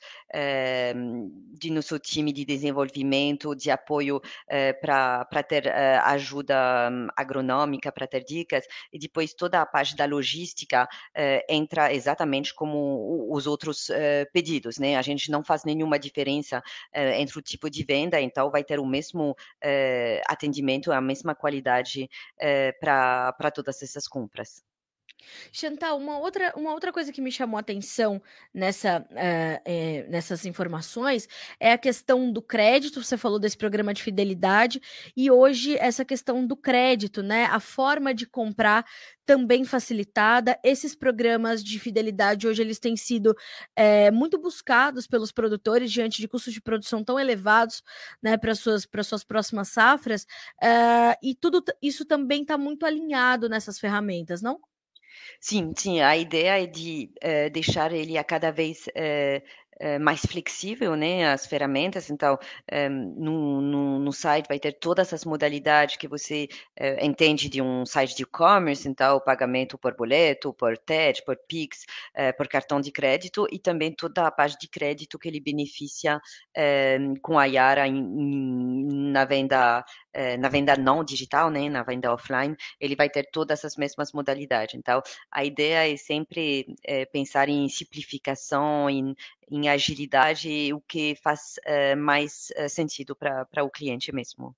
de 1.53 1.71
nosso 1.71 1.99
time 1.99 2.33
de 2.33 2.45
desenvolvimento, 2.45 3.55
de 3.55 3.71
apoio 3.71 4.21
eh, 4.49 4.73
para 4.73 5.43
ter 5.43 5.67
eh, 5.67 5.99
ajuda 6.05 6.91
hum, 6.91 7.07
agronômica, 7.17 7.93
para 7.93 8.07
ter 8.07 8.25
dicas, 8.25 8.65
e 8.93 8.99
depois 8.99 9.33
toda 9.35 9.61
a 9.61 9.67
parte 9.67 9.97
da 9.97 10.05
logística 10.05 10.89
eh, 11.15 11.45
entra 11.49 11.93
exatamente 11.93 12.55
como 12.55 13.29
os 13.31 13.47
outros 13.47 13.91
pedidos, 14.33 14.79
né? 14.79 14.97
A 14.97 15.03
gente 15.03 15.31
não 15.31 15.45
faz 15.45 15.65
nenhuma 15.65 15.99
diferença 15.99 16.63
entre 16.93 17.39
o 17.39 17.43
tipo 17.43 17.71
de 17.71 17.85
venda, 17.85 18.21
então 18.21 18.51
vai 18.51 18.65
ter 18.65 18.79
o 18.79 18.87
mesmo 18.87 19.37
atendimento, 20.29 20.93
a 20.93 21.01
mesma 21.01 21.35
qualidade 21.35 22.09
para 22.81 23.51
todas 23.53 23.83
essas 23.83 24.07
compras. 24.09 24.63
Chantal, 25.53 25.99
uma 25.99 26.19
outra, 26.19 26.53
uma 26.57 26.73
outra 26.73 26.93
coisa 26.93 27.13
que 27.13 27.21
me 27.21 27.31
chamou 27.31 27.57
a 27.57 27.61
atenção 27.61 28.21
nessa, 28.53 29.01
uh, 29.01 29.61
é, 29.65 30.07
nessas 30.09 30.45
informações 30.47 31.29
é 31.59 31.73
a 31.73 31.79
questão 31.79 32.33
do 32.33 32.43
crédito. 32.43 33.03
Você 33.03 33.17
falou 33.17 33.39
desse 33.39 33.57
programa 33.57 33.95
de 33.95 34.03
fidelidade, 34.03 34.81
e 35.17 35.31
hoje 35.31 35.77
essa 35.79 36.05
questão 36.05 36.47
do 36.47 36.57
crédito, 36.57 37.23
né? 37.23 37.47
A 37.47 37.61
forma 37.61 38.15
de 38.15 38.27
comprar 38.27 38.85
também 39.25 39.65
facilitada. 39.65 40.59
Esses 40.63 40.95
programas 40.95 41.63
de 41.63 41.79
fidelidade 41.79 42.47
hoje 42.47 42.63
eles 42.63 42.79
têm 42.79 42.97
sido 42.97 43.35
é, 43.75 44.11
muito 44.11 44.39
buscados 44.39 45.07
pelos 45.07 45.33
produtores 45.33 45.91
diante 45.91 46.21
de 46.21 46.29
custos 46.29 46.53
de 46.53 46.61
produção 46.61 47.03
tão 47.03 47.19
elevados 47.19 47.83
né, 48.23 48.37
para 48.37 48.55
suas, 48.55 48.87
suas 49.05 49.25
próximas 49.25 49.69
safras. 49.69 50.25
Uh, 50.63 51.17
e 51.23 51.35
tudo 51.35 51.65
isso 51.83 52.05
também 52.05 52.43
está 52.43 52.59
muito 52.59 52.85
alinhado 52.87 53.49
nessas 53.49 53.79
ferramentas, 53.79 54.43
não? 54.43 54.61
Sim, 55.41 55.73
sim, 55.77 56.01
a 56.01 56.17
ideia 56.17 56.63
é 56.63 56.67
de 56.67 57.11
eh, 57.21 57.51
deixar 57.51 57.93
ele 57.93 58.17
a 58.19 58.25
cada 58.25 58.51
vez 58.51 58.87
eh, 58.95 59.43
é, 59.81 59.99
mais 59.99 60.21
flexível, 60.21 60.95
né, 60.95 61.27
as 61.33 61.47
ferramentas. 61.47 62.09
Então, 62.11 62.39
no, 63.17 63.61
no, 63.61 63.99
no, 63.99 64.13
site 64.13 64.47
vai 64.49 64.59
ter 64.59 64.73
todas 64.73 65.13
as 65.13 65.25
modalidades 65.25 65.97
que 65.97 66.07
você 66.07 66.49
entende 67.03 67.49
de 67.49 67.61
um 67.61 67.85
site 67.85 68.15
de 68.15 68.23
e-commerce, 68.23 68.89
então, 68.89 69.21
pagamento 69.21 69.77
por 69.77 69.97
boleto, 69.97 70.53
por 70.55 70.79
TED, 70.79 71.25
por 71.25 71.37
Pix, 71.49 71.85
por 72.37 72.47
cartão 72.47 72.81
de 72.81 72.93
crédito 72.93 73.47
e 73.51 73.59
também 73.59 73.93
toda 73.93 74.27
a 74.27 74.31
parte 74.31 74.59
de 74.61 74.69
crédito 74.69 75.19
que 75.19 75.29
ele 75.29 75.41
beneficia 75.41 76.21
com 77.21 77.37
a 77.39 77.45
Yara 77.45 77.87
em, 77.89 77.97
em, 77.99 79.11
na 79.11 79.25
venda 79.25 79.85
na 80.39 80.49
venda 80.49 80.77
não 80.77 81.03
digital, 81.05 81.51
né, 81.51 81.69
na 81.69 81.83
venda 81.83 82.13
offline, 82.13 82.57
ele 82.81 82.95
vai 82.95 83.09
ter 83.09 83.29
todas 83.33 83.65
as 83.65 83.77
mesmas 83.77 84.13
modalidades. 84.13 84.75
Então, 84.75 85.03
a 85.31 85.45
ideia 85.45 85.93
é 85.93 85.97
sempre 85.97 86.75
é, 86.85 87.05
pensar 87.05 87.49
em 87.49 87.69
simplificação, 87.69 88.89
em, 88.89 89.15
em 89.51 89.69
agilidade, 89.69 90.73
o 90.73 90.81
que 90.81 91.17
faz 91.17 91.57
uh, 91.67 91.97
mais 91.97 92.53
uh, 92.59 92.69
sentido 92.69 93.17
para 93.17 93.65
o 93.65 93.71
cliente 93.71 94.13
mesmo. 94.15 94.55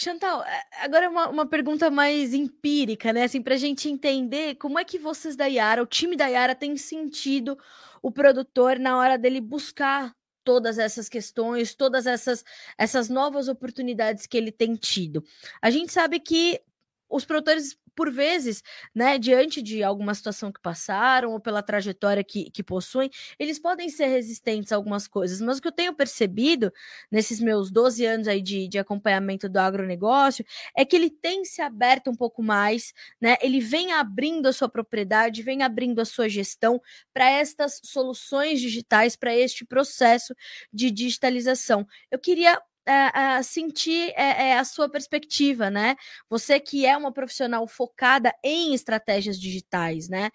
Chantal, 0.00 0.44
agora 0.80 1.10
uma, 1.10 1.28
uma 1.28 1.46
pergunta 1.46 1.90
mais 1.90 2.32
empírica, 2.32 3.12
né? 3.12 3.24
Assim, 3.24 3.42
para 3.42 3.54
a 3.54 3.58
gente 3.58 3.88
entender 3.88 4.54
como 4.54 4.78
é 4.78 4.84
que 4.84 4.96
vocês 4.96 5.34
da 5.34 5.46
Yara, 5.46 5.82
o 5.82 5.86
time 5.86 6.14
da 6.16 6.28
Yara, 6.28 6.54
tem 6.54 6.76
sentido 6.76 7.58
o 8.00 8.12
produtor 8.12 8.78
na 8.78 8.96
hora 8.96 9.18
dele 9.18 9.40
buscar 9.40 10.14
todas 10.44 10.78
essas 10.78 11.08
questões, 11.08 11.74
todas 11.74 12.06
essas, 12.06 12.44
essas 12.76 13.08
novas 13.08 13.48
oportunidades 13.48 14.26
que 14.26 14.36
ele 14.36 14.52
tem 14.52 14.74
tido. 14.74 15.24
A 15.60 15.70
gente 15.70 15.92
sabe 15.92 16.20
que 16.20 16.60
os 17.08 17.24
produtores 17.24 17.76
por 17.98 18.12
vezes, 18.12 18.62
né, 18.94 19.18
diante 19.18 19.60
de 19.60 19.82
alguma 19.82 20.14
situação 20.14 20.52
que 20.52 20.60
passaram 20.60 21.32
ou 21.32 21.40
pela 21.40 21.64
trajetória 21.64 22.22
que, 22.22 22.48
que 22.48 22.62
possuem, 22.62 23.10
eles 23.40 23.58
podem 23.58 23.88
ser 23.88 24.06
resistentes 24.06 24.70
a 24.70 24.76
algumas 24.76 25.08
coisas. 25.08 25.40
Mas 25.40 25.58
o 25.58 25.60
que 25.60 25.66
eu 25.66 25.72
tenho 25.72 25.92
percebido 25.92 26.72
nesses 27.10 27.40
meus 27.40 27.72
12 27.72 28.06
anos 28.06 28.28
aí 28.28 28.40
de, 28.40 28.68
de 28.68 28.78
acompanhamento 28.78 29.48
do 29.48 29.56
agronegócio 29.58 30.44
é 30.76 30.84
que 30.84 30.94
ele 30.94 31.10
tem 31.10 31.44
se 31.44 31.60
aberto 31.60 32.08
um 32.08 32.14
pouco 32.14 32.40
mais, 32.40 32.94
né? 33.20 33.36
Ele 33.42 33.58
vem 33.58 33.92
abrindo 33.92 34.46
a 34.46 34.52
sua 34.52 34.68
propriedade, 34.68 35.42
vem 35.42 35.64
abrindo 35.64 35.98
a 36.00 36.04
sua 36.04 36.28
gestão 36.28 36.80
para 37.12 37.28
estas 37.28 37.80
soluções 37.82 38.60
digitais, 38.60 39.16
para 39.16 39.34
este 39.34 39.64
processo 39.64 40.36
de 40.72 40.88
digitalização. 40.92 41.84
Eu 42.12 42.20
queria 42.20 42.62
uh, 42.88 43.40
uh, 43.40 43.44
sentir 43.44 44.10
uh, 44.10 44.58
a 44.58 44.64
sua 44.64 44.88
perspectiva, 44.88 45.68
né? 45.68 45.96
Você 46.30 46.58
que 46.58 46.86
é 46.86 46.96
uma 46.96 47.12
profissional 47.12 47.66
focada 47.66 48.34
em 48.42 48.72
estratégias 48.74 49.38
digitais, 49.38 50.08
né? 50.08 50.30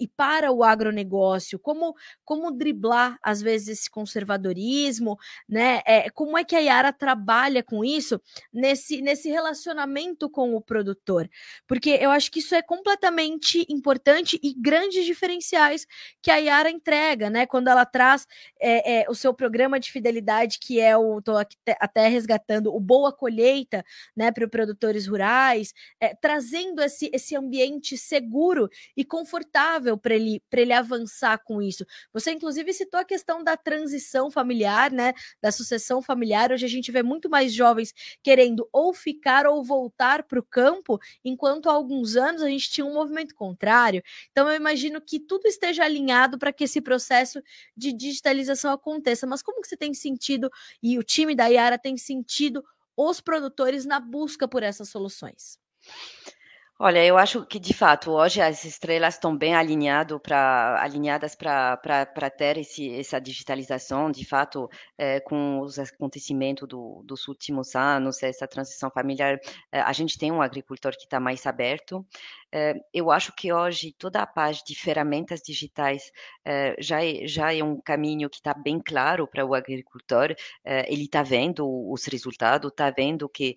e 0.00 0.08
para 0.08 0.50
o 0.52 0.62
agronegócio, 0.64 1.58
como, 1.58 1.94
como 2.24 2.50
driblar, 2.50 3.18
às 3.22 3.40
vezes, 3.40 3.68
esse 3.68 3.90
conservadorismo, 3.90 5.18
né? 5.48 5.82
como 6.14 6.36
é 6.38 6.44
que 6.44 6.56
a 6.56 6.60
Yara 6.60 6.92
trabalha 6.92 7.62
com 7.62 7.84
isso 7.84 8.20
nesse, 8.52 9.00
nesse 9.02 9.28
relacionamento 9.28 10.28
com 10.30 10.54
o 10.54 10.60
produtor? 10.60 11.28
Porque 11.66 11.90
eu 11.90 12.10
acho 12.10 12.30
que 12.30 12.38
isso 12.40 12.54
é 12.54 12.62
completamente 12.62 13.66
importante 13.68 14.38
e 14.42 14.54
grandes 14.54 15.04
diferenciais 15.04 15.86
que 16.22 16.30
a 16.30 16.36
Yara 16.36 16.70
entrega, 16.70 17.30
né? 17.30 17.46
Quando 17.46 17.68
ela 17.68 17.84
traz 17.84 18.26
é, 18.60 19.00
é, 19.00 19.10
o 19.10 19.14
seu 19.14 19.34
programa 19.34 19.78
de 19.78 19.90
fidelidade, 19.90 20.58
que 20.58 20.80
é 20.80 20.96
o. 20.96 21.20
Tô 21.20 21.32
até 21.80 22.08
resgatando 22.08 22.74
o 22.74 22.80
Boa 22.80 23.12
Colheita 23.12 23.84
né, 24.16 24.30
para 24.32 24.44
os 24.44 24.50
produtores 24.50 25.06
rurais, 25.06 25.72
é, 26.00 26.14
trazendo 26.14 26.82
esse, 26.82 27.10
esse 27.12 27.36
ambiente 27.36 27.96
seguro 27.96 28.68
e 28.96 29.04
confortável 29.04 29.96
para 29.96 30.14
ele, 30.14 30.42
ele 30.52 30.72
avançar 30.72 31.38
com 31.38 31.60
isso. 31.62 31.84
Você, 32.12 32.32
inclusive, 32.32 32.72
citou 32.72 33.00
a 33.00 33.04
questão 33.04 33.42
da 33.42 33.56
transição 33.56 34.30
familiar, 34.30 34.90
né, 34.90 35.12
da 35.42 35.50
sucessão 35.50 36.02
familiar. 36.02 36.52
Hoje 36.52 36.66
a 36.66 36.68
gente 36.68 36.90
vê 36.92 37.02
muito 37.02 37.28
mais 37.28 37.52
jovens 37.52 37.92
querendo 38.22 38.68
ou 38.72 38.92
ficar 38.92 39.46
ou 39.46 39.62
voltar 39.64 40.22
para 40.24 40.38
o 40.38 40.42
campo, 40.42 40.98
enquanto 41.24 41.68
há 41.68 41.72
alguns 41.72 42.16
anos 42.16 42.42
a 42.42 42.48
gente 42.48 42.70
tinha 42.70 42.86
um 42.86 42.94
movimento 42.94 43.34
contrário. 43.34 44.02
Então, 44.30 44.48
eu 44.48 44.54
imagino 44.54 45.00
que 45.00 45.18
tudo 45.20 45.46
esteja 45.46 45.84
alinhado 45.84 46.38
para 46.38 46.52
que 46.52 46.64
esse 46.64 46.80
processo 46.80 47.42
de 47.76 47.92
digitalização 47.92 48.72
aconteça. 48.72 49.26
Mas 49.26 49.42
como 49.42 49.60
que 49.60 49.68
você 49.68 49.76
tem 49.76 49.94
sentido, 49.94 50.50
e 50.82 50.98
o 50.98 51.02
time 51.02 51.34
da 51.34 51.50
Yara 51.58 51.78
tem 51.78 51.96
sentido 51.96 52.64
os 52.96 53.20
produtores 53.20 53.84
na 53.84 54.00
busca 54.00 54.48
por 54.48 54.62
essas 54.62 54.88
soluções? 54.88 55.58
Olha, 56.80 57.04
eu 57.04 57.18
acho 57.18 57.44
que 57.44 57.58
de 57.58 57.74
fato 57.74 58.12
hoje 58.12 58.40
as 58.40 58.64
estrelas 58.64 59.14
estão 59.14 59.36
bem 59.36 59.52
alinhado 59.52 60.20
pra, 60.20 60.80
alinhadas 60.80 61.34
para 61.34 62.30
ter 62.30 62.56
esse, 62.56 62.94
essa 62.94 63.20
digitalização, 63.20 64.12
de 64.12 64.24
fato, 64.24 64.70
é, 64.96 65.18
com 65.18 65.58
os 65.58 65.76
acontecimentos 65.76 66.68
do, 66.68 67.02
dos 67.04 67.26
últimos 67.26 67.74
anos, 67.74 68.22
essa 68.22 68.46
transição 68.46 68.92
familiar, 68.92 69.40
é, 69.72 69.80
a 69.80 69.92
gente 69.92 70.16
tem 70.16 70.30
um 70.30 70.40
agricultor 70.40 70.92
que 70.92 71.02
está 71.02 71.18
mais 71.18 71.46
aberto. 71.46 72.06
É, 72.52 72.74
eu 72.92 73.10
acho 73.10 73.32
que 73.34 73.52
hoje 73.52 73.94
toda 73.98 74.20
a 74.22 74.26
parte 74.26 74.64
de 74.64 74.74
ferramentas 74.78 75.40
digitais 75.40 76.10
já, 76.78 77.04
é, 77.04 77.26
já 77.26 77.54
é 77.54 77.62
um 77.62 77.80
caminho 77.80 78.30
que 78.30 78.36
está 78.36 78.54
bem 78.54 78.80
claro 78.80 79.26
para 79.26 79.44
o 79.44 79.54
agricultor. 79.54 80.34
ele 80.64 81.04
está 81.04 81.22
vendo 81.22 81.66
os 81.90 82.04
resultados, 82.06 82.70
está 82.70 82.90
vendo 82.90 83.28
que, 83.28 83.56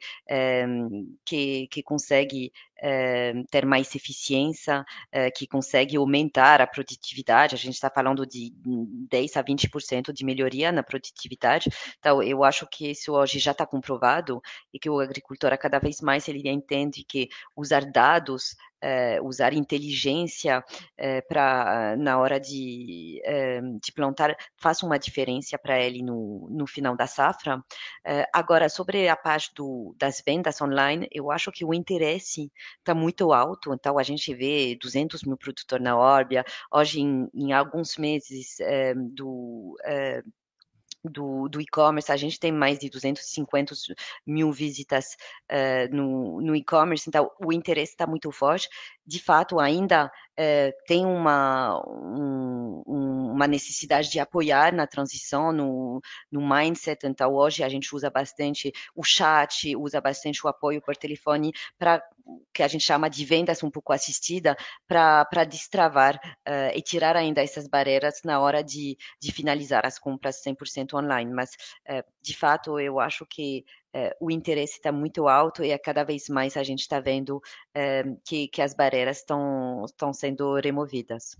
que, 1.25 1.67
que 1.67 1.83
consegue 1.83 2.51
eh, 2.83 3.33
ter 3.51 3.63
mais 3.63 3.93
eficiência, 3.95 4.83
eh, 5.11 5.29
que 5.29 5.45
consegue 5.45 5.97
aumentar 5.97 6.61
a 6.61 6.65
produtividade. 6.65 7.53
A 7.53 7.57
gente 7.57 7.75
está 7.75 7.91
falando 7.91 8.25
de 8.25 8.51
10 9.07 9.37
a 9.37 9.43
20% 9.43 10.11
de 10.11 10.25
melhoria 10.25 10.71
na 10.71 10.81
produtividade. 10.81 11.69
Então, 11.99 12.23
eu 12.23 12.43
acho 12.43 12.65
que 12.67 12.89
isso 12.89 13.13
hoje 13.13 13.37
já 13.37 13.51
está 13.51 13.67
comprovado 13.67 14.41
e 14.73 14.79
que 14.79 14.89
o 14.89 14.99
agricultor, 14.99 15.55
cada 15.59 15.77
vez 15.77 16.01
mais, 16.01 16.27
ele 16.27 16.49
entende 16.49 17.03
que 17.03 17.29
usar 17.55 17.85
dados 17.85 18.55
Uh, 18.83 19.23
usar 19.27 19.53
inteligência 19.53 20.59
uh, 20.59 21.27
para 21.27 21.95
na 21.97 22.17
hora 22.19 22.39
de, 22.39 23.21
uh, 23.25 23.79
de 23.79 23.91
plantar 23.91 24.35
faz 24.57 24.81
uma 24.81 24.97
diferença 24.97 25.57
para 25.57 25.79
ele 25.79 26.01
no, 26.01 26.47
no 26.49 26.65
final 26.65 26.95
da 26.95 27.05
safra. 27.05 27.63
agora, 28.33 28.69
sobre 28.69 29.07
a 29.07 29.15
parte 29.15 29.51
do, 29.55 29.95
das 29.97 30.21
vendas 30.25 30.61
online, 30.61 31.07
eu 31.11 31.31
acho 31.31 31.51
que 31.51 31.63
o 31.63 31.73
interesse 31.73 32.51
está 32.79 32.95
muito 32.95 33.31
alto, 33.31 33.73
então 33.73 33.97
a 33.99 34.03
gente 34.03 34.33
vê 34.33 34.75
200 34.81 35.23
mil 35.23 35.37
produtores 35.37 35.83
na 35.83 35.97
Orbia, 35.97 36.43
hoje 36.73 37.01
em, 37.01 37.29
em 37.33 37.53
alguns 37.53 37.97
meses 37.97 38.57
do 39.13 39.77
do, 41.03 41.47
do 41.49 41.59
e-commerce, 41.59 42.11
a 42.11 42.17
gente 42.17 42.39
tem 42.39 42.51
mais 42.51 42.79
de 42.79 42.89
250 42.89 43.73
mil 44.25 44.51
visitas 44.51 45.15
uh, 45.51 45.95
no, 45.95 46.41
no 46.41 46.55
e-commerce, 46.55 47.07
então 47.07 47.29
o 47.43 47.51
interesse 47.51 47.93
está 47.93 48.05
muito 48.05 48.31
forte. 48.31 48.69
De 49.05 49.21
fato, 49.21 49.59
ainda 49.59 50.07
uh, 50.07 50.71
tem 50.87 51.05
uma, 51.05 51.81
um, 51.87 52.83
uma 53.31 53.47
necessidade 53.47 54.09
de 54.09 54.19
apoiar 54.19 54.73
na 54.73 54.85
transição, 54.85 55.51
no, 55.51 56.01
no 56.31 56.41
mindset. 56.41 57.05
Então, 57.05 57.33
hoje 57.33 57.63
a 57.63 57.69
gente 57.69 57.95
usa 57.95 58.09
bastante 58.09 58.71
o 58.95 59.03
chat, 59.03 59.75
usa 59.75 60.01
bastante 60.01 60.45
o 60.45 60.49
apoio 60.49 60.81
por 60.81 60.95
telefone 60.95 61.51
para 61.77 62.03
que 62.53 62.63
a 62.63 62.67
gente 62.67 62.83
chama 62.83 63.09
de 63.09 63.25
vendas 63.25 63.63
um 63.63 63.69
pouco 63.69 63.93
assistida, 63.93 64.55
para 64.87 65.43
destravar 65.43 66.15
uh, 66.15 66.71
e 66.75 66.81
tirar 66.81 67.15
ainda 67.15 67.41
essas 67.41 67.67
barreiras 67.67 68.21
na 68.23 68.39
hora 68.39 68.63
de, 68.63 68.97
de 69.19 69.31
finalizar 69.31 69.85
as 69.85 69.97
compras 69.97 70.41
100% 70.43 70.93
online. 70.93 71.31
Mas, 71.31 71.51
uh, 71.89 72.03
de 72.21 72.35
fato, 72.35 72.79
eu 72.79 72.99
acho 72.99 73.25
que 73.25 73.65
uh, 73.95 74.25
o 74.25 74.31
interesse 74.31 74.73
está 74.73 74.91
muito 74.91 75.27
alto 75.27 75.63
e 75.63 75.73
a 75.73 75.79
cada 75.79 76.03
vez 76.03 76.29
mais 76.29 76.57
a 76.57 76.63
gente 76.63 76.81
está 76.81 76.99
vendo 76.99 77.41
que, 78.25 78.47
que 78.47 78.61
as 78.61 78.73
barreiras 78.73 79.17
estão 79.17 80.13
sendo 80.13 80.55
removidas 80.55 81.37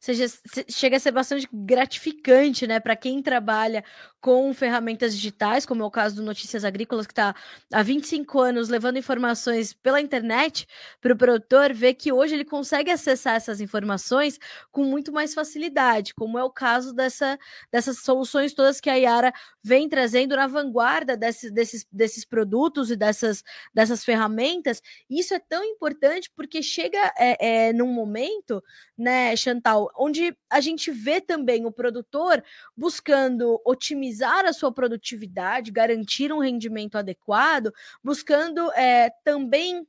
seja, 0.00 0.26
chega 0.68 0.96
a 0.96 1.00
ser 1.00 1.12
bastante 1.12 1.48
gratificante, 1.52 2.66
né, 2.66 2.80
para 2.80 2.96
quem 2.96 3.22
trabalha 3.22 3.84
com 4.20 4.52
ferramentas 4.52 5.14
digitais, 5.14 5.64
como 5.64 5.82
é 5.82 5.86
o 5.86 5.90
caso 5.90 6.16
do 6.16 6.22
Notícias 6.22 6.64
Agrícolas, 6.64 7.06
que 7.06 7.12
está 7.12 7.34
há 7.72 7.82
25 7.82 8.40
anos 8.40 8.68
levando 8.68 8.98
informações 8.98 9.72
pela 9.72 10.00
internet 10.00 10.66
para 11.00 11.12
o 11.12 11.16
produtor, 11.16 11.72
ver 11.72 11.94
que 11.94 12.12
hoje 12.12 12.34
ele 12.34 12.44
consegue 12.44 12.90
acessar 12.90 13.36
essas 13.36 13.60
informações 13.60 14.38
com 14.72 14.82
muito 14.82 15.12
mais 15.12 15.34
facilidade, 15.34 16.14
como 16.14 16.36
é 16.38 16.42
o 16.42 16.50
caso 16.50 16.92
dessa, 16.92 17.38
dessas 17.70 17.98
soluções 17.98 18.54
todas 18.54 18.80
que 18.80 18.90
a 18.90 18.94
Yara 18.94 19.32
vem 19.62 19.88
trazendo 19.88 20.34
na 20.34 20.48
vanguarda 20.48 21.16
desses, 21.16 21.52
desses, 21.52 21.86
desses 21.92 22.24
produtos 22.24 22.90
e 22.90 22.96
dessas, 22.96 23.44
dessas 23.72 24.04
ferramentas. 24.04 24.82
Isso 25.08 25.32
é 25.32 25.38
tão 25.38 25.62
importante 25.62 26.30
porque 26.34 26.60
chega 26.60 26.98
é, 27.16 27.68
é, 27.68 27.72
num 27.72 27.92
momento, 27.92 28.62
né, 28.96 29.36
Chantal, 29.36 29.92
onde 29.96 30.36
a 30.50 30.60
gente 30.60 30.90
vê 30.90 31.20
também 31.20 31.66
o 31.66 31.72
produtor 31.72 32.42
buscando 32.76 33.60
otimizar 33.64 34.07
a 34.44 34.52
sua 34.52 34.72
produtividade, 34.72 35.70
garantir 35.70 36.32
um 36.32 36.40
rendimento 36.40 36.96
adequado, 36.96 37.72
buscando 38.02 38.72
é, 38.72 39.10
também 39.24 39.86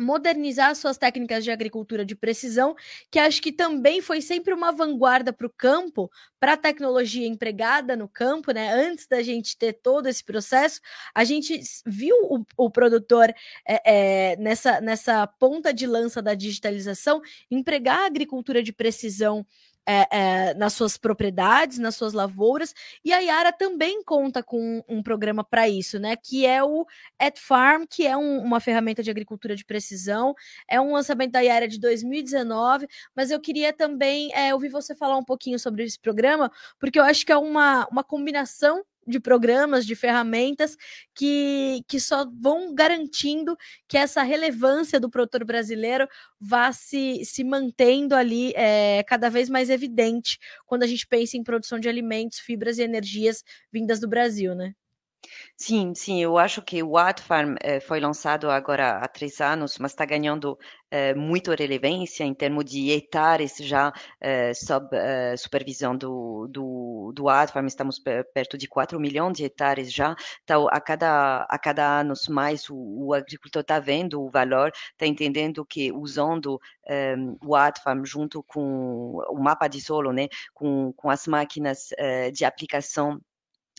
modernizar 0.00 0.74
suas 0.76 0.98
técnicas 0.98 1.42
de 1.42 1.50
agricultura 1.50 2.04
de 2.04 2.14
precisão, 2.14 2.74
que 3.10 3.18
acho 3.18 3.40
que 3.40 3.50
também 3.50 4.02
foi 4.02 4.20
sempre 4.20 4.52
uma 4.52 4.70
vanguarda 4.70 5.32
para 5.32 5.46
o 5.46 5.52
campo, 5.56 6.10
para 6.38 6.52
a 6.52 6.56
tecnologia 6.56 7.26
empregada 7.26 7.96
no 7.96 8.08
campo, 8.08 8.52
né? 8.52 8.72
Antes 8.72 9.06
da 9.06 9.22
gente 9.22 9.56
ter 9.56 9.72
todo 9.72 10.06
esse 10.06 10.22
processo, 10.22 10.80
a 11.14 11.24
gente 11.24 11.60
viu 11.86 12.14
o, 12.24 12.44
o 12.56 12.70
produtor 12.70 13.34
é, 13.66 14.32
é, 14.32 14.36
nessa, 14.36 14.80
nessa 14.80 15.26
ponta 15.26 15.72
de 15.72 15.86
lança 15.86 16.20
da 16.20 16.34
digitalização 16.34 17.22
empregar 17.50 18.00
a 18.00 18.06
agricultura 18.06 18.62
de 18.62 18.72
precisão 18.72 19.46
é, 19.86 20.06
é, 20.50 20.54
nas 20.54 20.72
suas 20.72 20.96
propriedades, 20.98 21.78
nas 21.78 21.94
suas 21.94 22.12
lavouras, 22.12 22.74
e 23.04 23.12
a 23.12 23.18
Yara 23.18 23.52
também 23.52 24.02
conta 24.02 24.42
com 24.42 24.82
um, 24.88 24.98
um 24.98 25.02
programa 25.02 25.44
para 25.44 25.68
isso, 25.68 25.98
né? 25.98 26.16
Que 26.16 26.44
é 26.44 26.62
o 26.62 26.86
At 27.18 27.38
Farm, 27.38 27.84
que 27.88 28.06
é 28.06 28.16
um, 28.16 28.38
uma 28.42 28.60
ferramenta 28.60 29.02
de 29.02 29.10
agricultura 29.10 29.54
de 29.54 29.64
precisão, 29.64 30.34
é 30.68 30.80
um 30.80 30.92
lançamento 30.92 31.32
da 31.32 31.40
Yara 31.40 31.68
de 31.68 31.78
2019, 31.78 32.86
mas 33.14 33.30
eu 33.30 33.40
queria 33.40 33.72
também 33.72 34.30
é, 34.34 34.52
ouvir 34.52 34.68
você 34.68 34.94
falar 34.94 35.16
um 35.16 35.24
pouquinho 35.24 35.58
sobre 35.58 35.84
esse 35.84 35.98
programa, 35.98 36.50
porque 36.78 36.98
eu 36.98 37.04
acho 37.04 37.24
que 37.24 37.32
é 37.32 37.36
uma, 37.36 37.86
uma 37.90 38.04
combinação 38.04 38.84
de 39.06 39.20
programas, 39.20 39.86
de 39.86 39.94
ferramentas 39.94 40.76
que, 41.14 41.82
que 41.88 42.00
só 42.00 42.26
vão 42.40 42.74
garantindo 42.74 43.56
que 43.88 43.96
essa 43.96 44.22
relevância 44.22 44.98
do 44.98 45.10
produtor 45.10 45.44
brasileiro 45.44 46.08
vá 46.40 46.72
se, 46.72 47.24
se 47.24 47.44
mantendo 47.44 48.14
ali 48.14 48.52
é, 48.56 49.02
cada 49.04 49.30
vez 49.30 49.48
mais 49.48 49.70
evidente 49.70 50.38
quando 50.66 50.82
a 50.82 50.86
gente 50.86 51.06
pensa 51.06 51.36
em 51.36 51.44
produção 51.44 51.78
de 51.78 51.88
alimentos, 51.88 52.38
fibras 52.38 52.78
e 52.78 52.82
energias 52.82 53.42
vindas 53.72 54.00
do 54.00 54.08
Brasil, 54.08 54.54
né? 54.54 54.74
Sim, 55.56 55.94
sim, 55.94 56.22
eu 56.22 56.36
acho 56.38 56.62
que 56.62 56.82
o 56.82 56.90
Watfarm 56.92 57.56
eh, 57.62 57.80
foi 57.80 57.98
lançado 58.00 58.50
agora 58.50 58.98
há 58.98 59.08
três 59.08 59.40
anos, 59.40 59.78
mas 59.78 59.92
está 59.92 60.04
ganhando 60.04 60.58
eh, 60.90 61.14
relevância 61.54 62.24
em 62.24 62.34
termos 62.34 62.64
de 62.64 62.90
hectares 62.90 63.56
já 63.58 63.92
eh, 64.20 64.52
sob 64.54 64.88
eh, 64.92 65.36
supervisão 65.36 65.96
do, 65.96 66.46
do, 66.48 67.12
do 67.14 67.24
estamos 67.66 67.98
perto 67.98 68.58
de 68.58 68.68
4 68.68 69.00
milhões 69.00 69.36
de 69.36 69.44
hectares 69.44 69.92
já, 69.92 70.14
então 70.44 70.68
a 70.70 70.80
cada, 70.80 71.42
a 71.48 71.58
cada 71.58 72.00
ano 72.00 72.14
mais 72.30 72.68
o, 72.70 72.76
o 72.76 73.14
agricultor 73.14 73.62
está 73.62 73.78
vendo 73.80 74.22
o 74.22 74.30
valor, 74.30 74.70
está 74.92 75.06
entendendo 75.06 75.64
que 75.64 75.90
usando 75.92 76.60
eh, 76.86 77.16
o 77.42 77.52
Watfarm 77.52 78.04
junto 78.04 78.42
com 78.42 79.16
o 79.30 79.38
mapa 79.42 79.68
de 79.68 79.80
solo, 79.80 80.12
né, 80.12 80.28
com, 80.54 80.92
com 80.92 81.10
as 81.10 81.26
máquinas 81.26 81.88
eh, 81.98 82.30
de 82.30 82.44
aplicação 82.44 83.20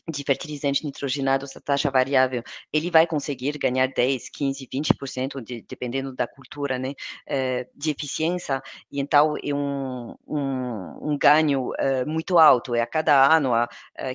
de 0.09 0.23
fertilizante 0.23 0.85
nitrogenado, 0.85 1.43
essa 1.43 1.59
taxa 1.59 1.91
variável, 1.91 2.41
ele 2.71 2.89
vai 2.89 3.05
conseguir 3.05 3.57
ganhar 3.57 3.87
10, 3.87 4.29
15, 4.29 4.67
20%, 4.67 5.41
de, 5.41 5.61
dependendo 5.61 6.13
da 6.13 6.25
cultura, 6.25 6.79
né, 6.79 6.91
uh, 6.91 7.69
de 7.75 7.91
eficiência, 7.91 8.61
e 8.89 9.01
então 9.01 9.35
é 9.43 9.53
um, 9.53 10.15
um, 10.25 11.11
um 11.11 11.17
ganho 11.17 11.71
uh, 11.71 12.07
muito 12.07 12.39
alto, 12.39 12.73
é 12.73 12.81
a 12.81 12.87
cada 12.87 13.35
ano 13.35 13.51
uh, 13.53 13.67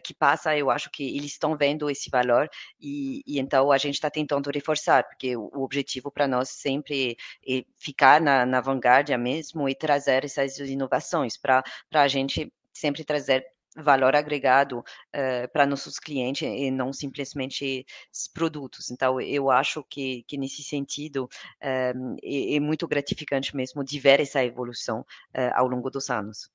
que 0.02 0.14
passa, 0.14 0.56
eu 0.56 0.70
acho 0.70 0.90
que 0.90 1.16
eles 1.16 1.32
estão 1.32 1.56
vendo 1.56 1.90
esse 1.90 2.08
valor, 2.08 2.48
e, 2.80 3.22
e 3.26 3.38
então 3.38 3.70
a 3.70 3.76
gente 3.76 3.94
está 3.94 4.10
tentando 4.10 4.50
reforçar, 4.50 5.04
porque 5.04 5.36
o, 5.36 5.62
objetivo 5.62 6.10
para 6.10 6.26
nós 6.26 6.48
sempre 6.50 7.16
é 7.46 7.64
ficar 7.78 8.20
na, 8.20 8.46
na 8.46 8.60
vanguarda 8.60 9.16
mesmo 9.18 9.68
e 9.68 9.74
trazer 9.74 10.24
essas 10.24 10.58
inovações, 10.58 11.36
para 11.36 11.62
a 11.92 12.08
gente 12.08 12.52
sempre 12.72 13.04
trazer 13.04 13.46
valor 13.76 14.14
agregado 14.14 14.80
uh, 14.80 15.48
para 15.52 15.66
nossos 15.66 15.98
clientes 15.98 16.42
e 16.42 16.70
não 16.70 16.92
simplesmente 16.92 17.86
produtos. 18.32 18.90
Então, 18.90 19.20
eu 19.20 19.50
acho 19.50 19.82
que, 19.84 20.24
que 20.24 20.36
nesse 20.36 20.62
sentido 20.62 21.28
é, 21.60 21.92
é, 22.22 22.60
muito 22.60 22.86
gratificante 22.86 23.56
mesmo 23.56 23.84
de 23.84 23.98
ver 23.98 24.20
essa 24.20 24.44
evolução 24.44 25.00
uh, 25.00 25.52
ao 25.54 25.66
longo 25.66 25.90
dos 25.90 26.10
anos. 26.10 26.50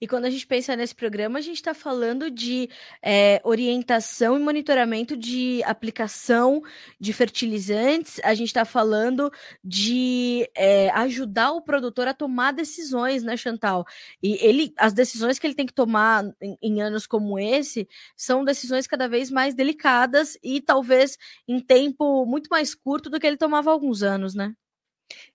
E 0.00 0.06
quando 0.06 0.24
a 0.24 0.30
gente 0.30 0.46
pensa 0.46 0.76
nesse 0.76 0.94
programa, 0.94 1.38
a 1.38 1.42
gente 1.42 1.56
está 1.56 1.74
falando 1.74 2.30
de 2.30 2.68
é, 3.02 3.40
orientação 3.44 4.36
e 4.36 4.40
monitoramento 4.42 5.16
de 5.16 5.62
aplicação 5.64 6.62
de 7.00 7.12
fertilizantes, 7.12 8.20
a 8.24 8.34
gente 8.34 8.48
está 8.48 8.64
falando 8.64 9.30
de 9.64 10.48
é, 10.54 10.90
ajudar 10.90 11.52
o 11.52 11.62
produtor 11.62 12.08
a 12.08 12.14
tomar 12.14 12.52
decisões, 12.52 13.22
né, 13.22 13.36
Chantal? 13.36 13.84
E 14.22 14.38
ele, 14.44 14.72
as 14.76 14.92
decisões 14.92 15.38
que 15.38 15.46
ele 15.46 15.54
tem 15.54 15.66
que 15.66 15.74
tomar 15.74 16.24
em, 16.40 16.56
em 16.62 16.82
anos 16.82 17.06
como 17.06 17.38
esse 17.38 17.88
são 18.16 18.44
decisões 18.44 18.86
cada 18.86 19.08
vez 19.08 19.30
mais 19.30 19.54
delicadas 19.54 20.36
e 20.42 20.60
talvez 20.60 21.16
em 21.48 21.60
tempo 21.60 22.26
muito 22.26 22.48
mais 22.50 22.74
curto 22.74 23.08
do 23.10 23.18
que 23.18 23.26
ele 23.26 23.36
tomava 23.36 23.70
há 23.70 23.72
alguns 23.72 24.02
anos, 24.02 24.34
né? 24.34 24.54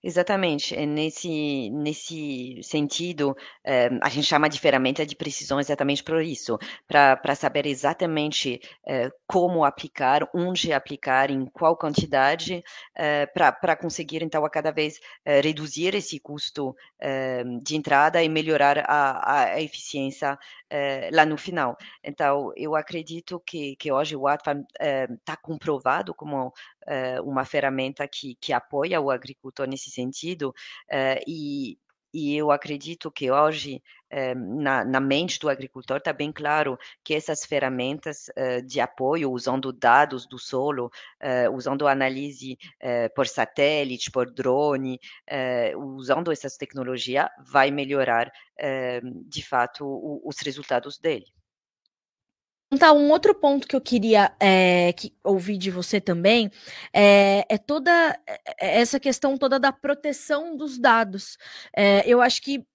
Exatamente, 0.04 0.76
é 0.76 0.86
nesse 0.86 1.70
nesse 1.72 2.60
sentido, 2.64 3.36
eh, 3.64 3.90
a 4.02 4.10
gente 4.10 4.26
chama 4.28 4.48
de 4.48 4.60
ferramenta 4.60 5.06
de 5.06 5.16
precisão 5.16 5.60
exatamente 5.60 6.04
por 6.04 6.22
isso, 6.22 6.58
para 6.88 7.36
saber 7.36 7.66
exatamente, 7.66 8.60
eh, 8.86 9.10
como 9.26 9.66
aplicar, 9.66 10.28
onde 10.36 10.72
aplicar, 10.72 11.32
em 11.32 11.46
qual 11.48 11.76
quantidade, 11.76 12.64
eh, 12.96 13.26
para 13.28 13.76
conseguir 13.76 14.22
então 14.24 14.46
a 14.46 14.50
cada 14.50 14.72
vez, 14.72 15.00
reduzir 15.26 15.96
esse 15.96 16.20
custo, 16.20 16.76
de 17.64 17.76
entrada 17.76 18.22
e 18.24 18.30
melhorar 18.30 18.80
a 18.88 19.18
a 19.58 19.62
eficiência, 19.62 20.38
lá 21.12 21.26
no 21.26 21.38
final. 21.38 21.76
Então 22.04 22.52
eu 22.56 22.76
acredito 22.76 23.40
que 23.46 23.76
que 23.78 23.92
hoje 23.92 24.16
o 24.16 24.28
Atfam, 24.28 24.64
está 25.20 25.36
comprovado 25.38 26.14
como, 26.14 26.52
uma 27.24 27.46
ferramenta 27.46 28.08
que 28.08 28.36
que 28.40 28.54
apoia 28.54 29.02
o 29.02 29.12
agricultor 29.12 29.68
nesse 29.68 29.90
sentido, 29.90 30.50
uh, 30.92 31.22
e, 31.28 31.78
e 32.14 32.36
eu 32.36 32.52
acredito 32.52 33.12
que 33.12 33.30
hoje, 33.30 33.84
eh, 34.10 34.34
na, 34.34 34.84
na, 34.84 35.00
mente 35.00 35.40
do 35.40 35.50
agricultor, 35.50 35.98
está 35.98 36.14
bem 36.14 36.32
claro 36.32 36.78
que 37.04 37.14
essas 37.14 37.46
ferramentas 37.46 38.30
eh, 38.36 38.62
de 38.62 38.80
apoio, 38.80 39.32
usando 39.32 39.72
dados 39.74 40.26
do 40.26 40.40
solo, 40.40 40.90
eh, 41.20 41.50
usando 41.50 41.88
análise 41.88 42.58
por 43.16 43.28
satélite, 43.28 44.10
por 44.10 44.32
drone, 44.32 45.00
usando 45.78 46.32
essas 46.32 46.58
tecnologias, 46.58 47.28
vai 47.46 47.72
melhorar, 47.72 48.32
de 49.26 49.44
fato, 49.46 49.86
os 50.24 50.38
resultados 50.40 50.98
dele. 50.98 51.37
Tá, 52.78 52.92
um 52.92 53.10
outro 53.12 53.34
ponto 53.34 53.66
que 53.66 53.76
eu 53.78 53.80
queria 53.80 54.36
é, 54.42 54.92
que, 54.92 55.14
ouvir 55.24 55.58
de 55.58 55.72
você 55.72 56.02
também 56.02 56.52
é, 56.94 57.46
é, 57.48 57.58
toda 57.58 58.20
essa 58.60 59.00
questão 59.00 59.38
toda 59.38 59.58
da 59.58 59.72
proteção 59.72 60.58
dos 60.58 60.78
dados. 60.78 61.38
É, 61.74 62.04
eu 62.06 62.22
acho 62.22 62.42
que 62.42 62.66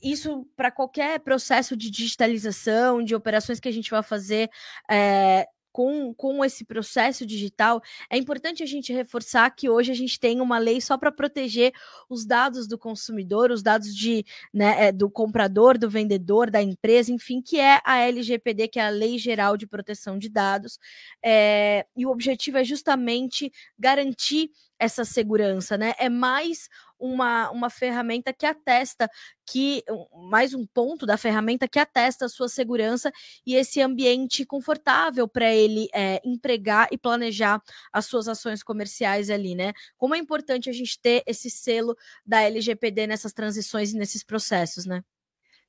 isso 0.00 0.46
para 0.56 0.70
qualquer 0.70 1.18
processo 1.20 1.76
de 1.76 1.90
digitalização, 1.90 3.02
de 3.02 3.16
operações 3.16 3.58
que 3.58 3.68
a 3.68 3.72
gente 3.72 3.90
vai 3.90 4.02
fazer, 4.02 4.48
é, 4.88 5.48
com, 5.72 6.12
com 6.14 6.44
esse 6.44 6.64
processo 6.64 7.24
digital, 7.24 7.82
é 8.10 8.16
importante 8.16 8.62
a 8.62 8.66
gente 8.66 8.92
reforçar 8.92 9.50
que 9.50 9.68
hoje 9.68 9.90
a 9.90 9.94
gente 9.94 10.20
tem 10.20 10.40
uma 10.40 10.58
lei 10.58 10.80
só 10.80 10.98
para 10.98 11.10
proteger 11.10 11.72
os 12.08 12.24
dados 12.24 12.68
do 12.68 12.78
consumidor, 12.78 13.50
os 13.50 13.62
dados 13.62 13.94
de, 13.94 14.24
né, 14.52 14.86
é, 14.86 14.92
do 14.92 15.10
comprador, 15.10 15.78
do 15.78 15.88
vendedor, 15.88 16.50
da 16.50 16.62
empresa, 16.62 17.10
enfim, 17.10 17.40
que 17.40 17.58
é 17.58 17.80
a 17.84 17.98
LGPD, 18.00 18.68
que 18.68 18.78
é 18.78 18.86
a 18.86 18.90
Lei 18.90 19.18
Geral 19.18 19.56
de 19.56 19.66
Proteção 19.66 20.18
de 20.18 20.28
Dados. 20.28 20.78
É, 21.24 21.86
e 21.96 22.04
o 22.04 22.10
objetivo 22.10 22.58
é 22.58 22.64
justamente 22.64 23.50
garantir 23.78 24.50
essa 24.78 25.04
segurança, 25.04 25.78
né? 25.78 25.94
É 25.96 26.08
mais 26.08 26.68
uma, 27.02 27.50
uma 27.50 27.68
ferramenta 27.68 28.32
que 28.32 28.46
atesta 28.46 29.10
que 29.44 29.82
mais 30.30 30.54
um 30.54 30.64
ponto 30.64 31.04
da 31.04 31.18
ferramenta 31.18 31.66
que 31.66 31.78
atesta 31.78 32.26
a 32.26 32.28
sua 32.28 32.48
segurança 32.48 33.12
e 33.44 33.56
esse 33.56 33.80
ambiente 33.80 34.46
confortável 34.46 35.26
para 35.26 35.52
ele 35.52 35.88
é, 35.92 36.20
empregar 36.24 36.88
e 36.92 36.96
planejar 36.96 37.60
as 37.92 38.06
suas 38.06 38.28
ações 38.28 38.62
comerciais 38.62 39.28
ali, 39.30 39.56
né? 39.56 39.72
Como 39.98 40.14
é 40.14 40.18
importante 40.18 40.70
a 40.70 40.72
gente 40.72 40.98
ter 41.00 41.24
esse 41.26 41.50
selo 41.50 41.96
da 42.24 42.40
LGPD 42.42 43.08
nessas 43.08 43.32
transições 43.32 43.92
e 43.92 43.98
nesses 43.98 44.22
processos, 44.22 44.86
né? 44.86 45.02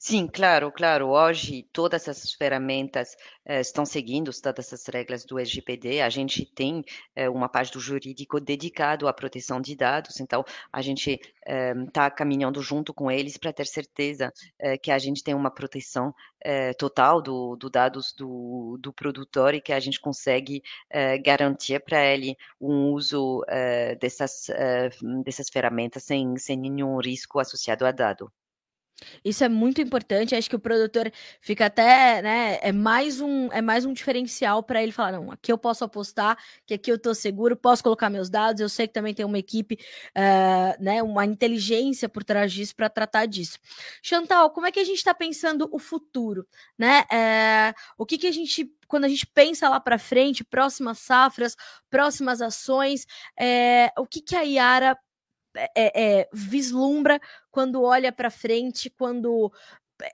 Sim, 0.05 0.27
claro, 0.27 0.69
claro. 0.69 1.07
Hoje 1.11 1.63
todas 1.71 2.09
essas 2.09 2.33
ferramentas 2.33 3.15
eh, 3.45 3.61
estão 3.61 3.85
seguindo 3.85 4.31
todas 4.41 4.73
as 4.73 4.85
regras 4.87 5.23
do 5.23 5.39
LGPD. 5.39 6.01
A 6.01 6.09
gente 6.09 6.45
tem 6.45 6.83
eh, 7.15 7.29
uma 7.29 7.47
parte 7.47 7.71
do 7.71 7.79
jurídico 7.79 8.37
dedicado 8.41 9.07
à 9.07 9.13
proteção 9.13 9.61
de 9.61 9.73
dados, 9.77 10.19
então 10.19 10.43
a 10.73 10.81
gente 10.81 11.21
está 11.87 12.07
eh, 12.07 12.09
caminhando 12.09 12.61
junto 12.61 12.93
com 12.93 13.09
eles 13.09 13.37
para 13.37 13.53
ter 13.53 13.65
certeza 13.65 14.33
eh, 14.59 14.77
que 14.77 14.91
a 14.91 14.99
gente 14.99 15.23
tem 15.23 15.33
uma 15.33 15.49
proteção 15.49 16.13
eh, 16.43 16.73
total 16.73 17.21
dos 17.21 17.57
do 17.57 17.69
dados 17.69 18.13
do, 18.17 18.77
do, 18.81 18.91
produtor 18.91 19.53
e 19.53 19.61
que 19.61 19.71
a 19.71 19.79
gente 19.79 20.01
consegue 20.01 20.61
eh, 20.89 21.17
garantir 21.17 21.79
para 21.79 22.03
ele 22.05 22.35
um 22.59 22.91
uso 22.91 23.41
dessas, 24.01 24.47
dessas 25.23 25.49
ferramentas 25.49 26.03
sem, 26.03 26.37
sem 26.37 26.57
nenhum 26.57 26.97
risco 26.99 27.39
associado 27.39 27.85
a 27.85 27.91
dado. 27.91 28.29
Isso 29.23 29.43
é 29.43 29.49
muito 29.49 29.81
importante, 29.81 30.35
acho 30.35 30.49
que 30.49 30.55
o 30.55 30.59
produtor 30.59 31.11
fica 31.41 31.65
até, 31.65 32.21
né, 32.21 32.59
é 32.61 32.71
mais 32.71 33.21
um, 33.21 33.51
é 33.51 33.61
mais 33.61 33.85
um 33.85 33.93
diferencial 33.93 34.63
para 34.63 34.81
ele 34.81 34.91
falar, 34.91 35.13
não, 35.13 35.31
aqui 35.31 35.51
eu 35.51 35.57
posso 35.57 35.83
apostar, 35.83 36.37
que 36.65 36.73
aqui 36.73 36.91
eu 36.91 36.95
estou 36.95 37.15
seguro, 37.15 37.55
posso 37.55 37.83
colocar 37.83 38.09
meus 38.09 38.29
dados, 38.29 38.61
eu 38.61 38.69
sei 38.69 38.87
que 38.87 38.93
também 38.93 39.13
tem 39.13 39.25
uma 39.25 39.39
equipe, 39.39 39.77
uh, 40.15 40.83
né, 40.83 41.01
uma 41.03 41.25
inteligência 41.25 42.07
por 42.07 42.23
trás 42.23 42.51
disso 42.51 42.75
para 42.75 42.89
tratar 42.89 43.25
disso. 43.25 43.59
Chantal, 44.01 44.49
como 44.51 44.67
é 44.67 44.71
que 44.71 44.79
a 44.79 44.83
gente 44.83 44.97
está 44.97 45.13
pensando 45.13 45.67
o 45.71 45.79
futuro, 45.79 46.47
né? 46.77 47.01
Uh, 47.03 47.73
o 47.97 48.05
que 48.05 48.17
que 48.17 48.27
a 48.27 48.31
gente 48.31 48.71
quando 48.87 49.05
a 49.05 49.07
gente 49.07 49.25
pensa 49.25 49.67
lá 49.67 49.79
para 49.79 49.97
frente, 49.97 50.43
próximas 50.43 50.99
safras, 50.99 51.55
próximas 51.89 52.43
ações, 52.43 53.07
é, 53.39 53.91
o 53.97 54.05
que, 54.05 54.21
que 54.21 54.35
a 54.35 54.41
Yara 54.41 54.95
é, 55.55 56.19
é, 56.19 56.29
vislumbra 56.33 57.19
quando 57.51 57.81
olha 57.81 58.11
para 58.11 58.29
frente, 58.29 58.89
quando 58.89 59.51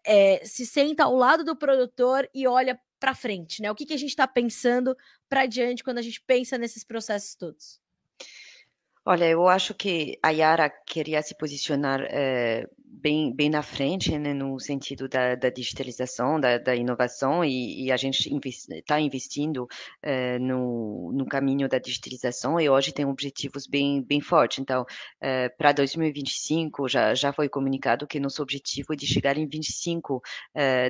é, 0.06 0.43
se 0.45 0.65
senta 0.65 1.04
ao 1.04 1.15
lado 1.15 1.43
do 1.43 1.56
produtor 1.56 2.30
e 2.34 2.47
olha 2.47 2.80
para 2.99 3.15
frente, 3.15 3.62
né? 3.62 3.71
O 3.71 3.75
que, 3.75 3.86
que 3.86 3.93
a 3.93 3.97
gente 3.97 4.10
está 4.10 4.28
pensando 4.28 4.95
para 5.30 5.45
diante 5.45 5.84
quando 5.84 5.99
a 5.99 6.02
gente 6.02 6.21
pensa 6.21 6.58
nesses 6.58 6.84
processos 6.84 7.36
todos? 7.36 7.80
Olha, 9.06 9.25
eu 9.25 9.47
acho 9.47 9.73
que 9.73 10.19
a 10.21 10.30
Yara 10.30 10.69
queria 10.69 11.21
se 11.21 11.36
posicionar 11.36 12.02
bem, 12.89 13.34
bem 13.34 13.49
na 13.49 13.62
frente, 13.62 14.17
né, 14.17 14.34
no 14.34 14.60
sentido 14.60 15.08
da, 15.08 15.36
da 15.36 15.49
digitalização, 15.49 16.39
da, 16.39 16.58
da 16.58 16.75
inovação, 16.75 17.45
e, 17.45 17.86
e, 17.86 17.91
a 17.91 17.97
gente 17.97 18.30
está 18.69 18.99
investindo 18.99 19.63
uh, 19.63 20.39
no, 20.39 21.12
no 21.13 21.25
caminho 21.25 21.69
da 21.69 21.78
digitalização, 21.78 22.60
e 22.60 22.69
hoje 22.69 22.91
tem 22.91 23.06
objetivos 23.06 23.67
bem, 23.67 24.02
bem 24.02 24.19
fortes. 24.19 24.60
Então, 24.60 24.82
uh, 24.82 25.58
para 25.58 25.71
2025, 25.71 26.88
já, 26.89 27.13
já 27.13 27.32
foi 27.32 27.47
comunicado 27.47 28.08
que 28.08 28.19
nosso 28.19 28.41
objetivo 28.41 28.93
é 28.93 28.95
de 28.95 29.06
chegar 29.06 29.38
em 29.38 29.47
25 29.47 30.17
uh, 30.17 30.21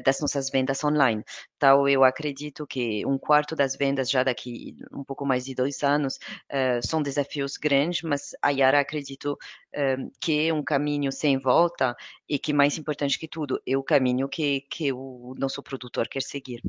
das 0.04 0.20
nossas 0.20 0.50
vendas 0.50 0.84
online. 0.84 1.24
Então, 1.58 1.88
eu 1.88 2.04
acredito 2.04 2.66
que 2.66 3.06
um 3.06 3.18
quarto 3.18 3.56
das 3.56 3.76
vendas 3.76 4.10
já 4.10 4.24
daqui 4.24 4.78
um 4.94 5.04
pouco 5.04 5.26
mais 5.26 5.44
de 5.44 5.54
dois 5.54 5.84
anos 5.84 6.18
são 6.82 7.02
desafios 7.02 7.58
grandes, 7.58 8.02
mas 8.02 8.30
a 8.42 8.50
Yara 8.50 8.80
acredito 8.80 9.38
que 10.20 10.48
é 10.48 10.54
um 10.54 10.64
caminho 10.64 11.12
sem 11.12 11.38
volta 11.38 11.96
e 12.28 12.40
que, 12.40 12.54
mais 12.54 12.78
importante 12.78 13.20
que 13.20 13.28
tudo, 13.28 13.62
é 13.68 13.78
o 13.78 13.84
caminho 13.84 14.28
que, 14.28 14.62
que 14.70 14.92
o 14.94 15.36
nosso 15.38 15.62
produtor 15.64 16.08
quer 16.08 16.22
seguir. 16.22 16.62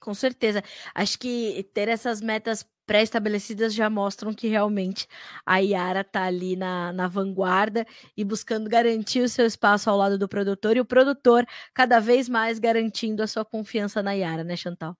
Com 0.00 0.14
certeza. 0.14 0.62
Acho 0.94 1.18
que 1.18 1.62
ter 1.74 1.88
essas 1.88 2.20
metas 2.20 2.64
pré-estabelecidas 2.86 3.74
já 3.74 3.90
mostram 3.90 4.32
que 4.32 4.48
realmente 4.48 5.06
a 5.44 5.58
Yara 5.58 6.00
está 6.00 6.24
ali 6.24 6.56
na, 6.56 6.92
na 6.92 7.06
vanguarda 7.08 7.86
e 8.16 8.24
buscando 8.24 8.70
garantir 8.70 9.20
o 9.20 9.28
seu 9.28 9.44
espaço 9.44 9.90
ao 9.90 9.96
lado 9.96 10.16
do 10.18 10.28
produtor 10.28 10.76
e 10.76 10.80
o 10.80 10.84
produtor 10.86 11.44
cada 11.74 12.00
vez 12.00 12.28
mais 12.28 12.58
garantindo 12.58 13.22
a 13.22 13.26
sua 13.26 13.44
confiança 13.44 14.02
na 14.02 14.12
Yara, 14.12 14.42
né, 14.44 14.56
Chantal? 14.56 14.96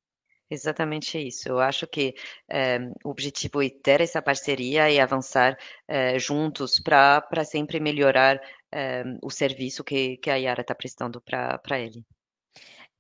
Exatamente 0.51 1.19
isso. 1.19 1.49
Eu 1.49 1.59
acho 1.61 1.87
que 1.87 2.15
é, 2.49 2.79
o 3.05 3.11
objetivo 3.11 3.63
é 3.63 3.69
ter 3.69 4.01
essa 4.01 4.23
parceria 4.23 4.91
e 4.91 4.99
avançar 4.99 5.59
é, 5.87 6.19
juntos 6.19 6.81
para 6.81 7.45
sempre 7.45 7.79
melhorar 7.81 8.41
é, 8.73 9.05
o 9.23 9.31
serviço 9.31 9.85
que, 9.85 10.17
que 10.19 10.31
a 10.31 10.37
Yara 10.37 10.63
está 10.63 10.75
prestando 10.75 11.21
para 11.21 11.79
ele. 11.79 12.05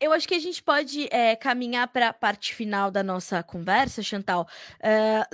Eu 0.00 0.12
acho 0.12 0.28
que 0.28 0.34
a 0.34 0.38
gente 0.38 0.62
pode 0.62 1.08
é, 1.10 1.34
caminhar 1.34 1.88
para 1.88 2.10
a 2.10 2.12
parte 2.12 2.54
final 2.54 2.88
da 2.88 3.02
nossa 3.02 3.42
conversa, 3.42 4.00
Chantal. 4.00 4.46
É, 4.80 5.24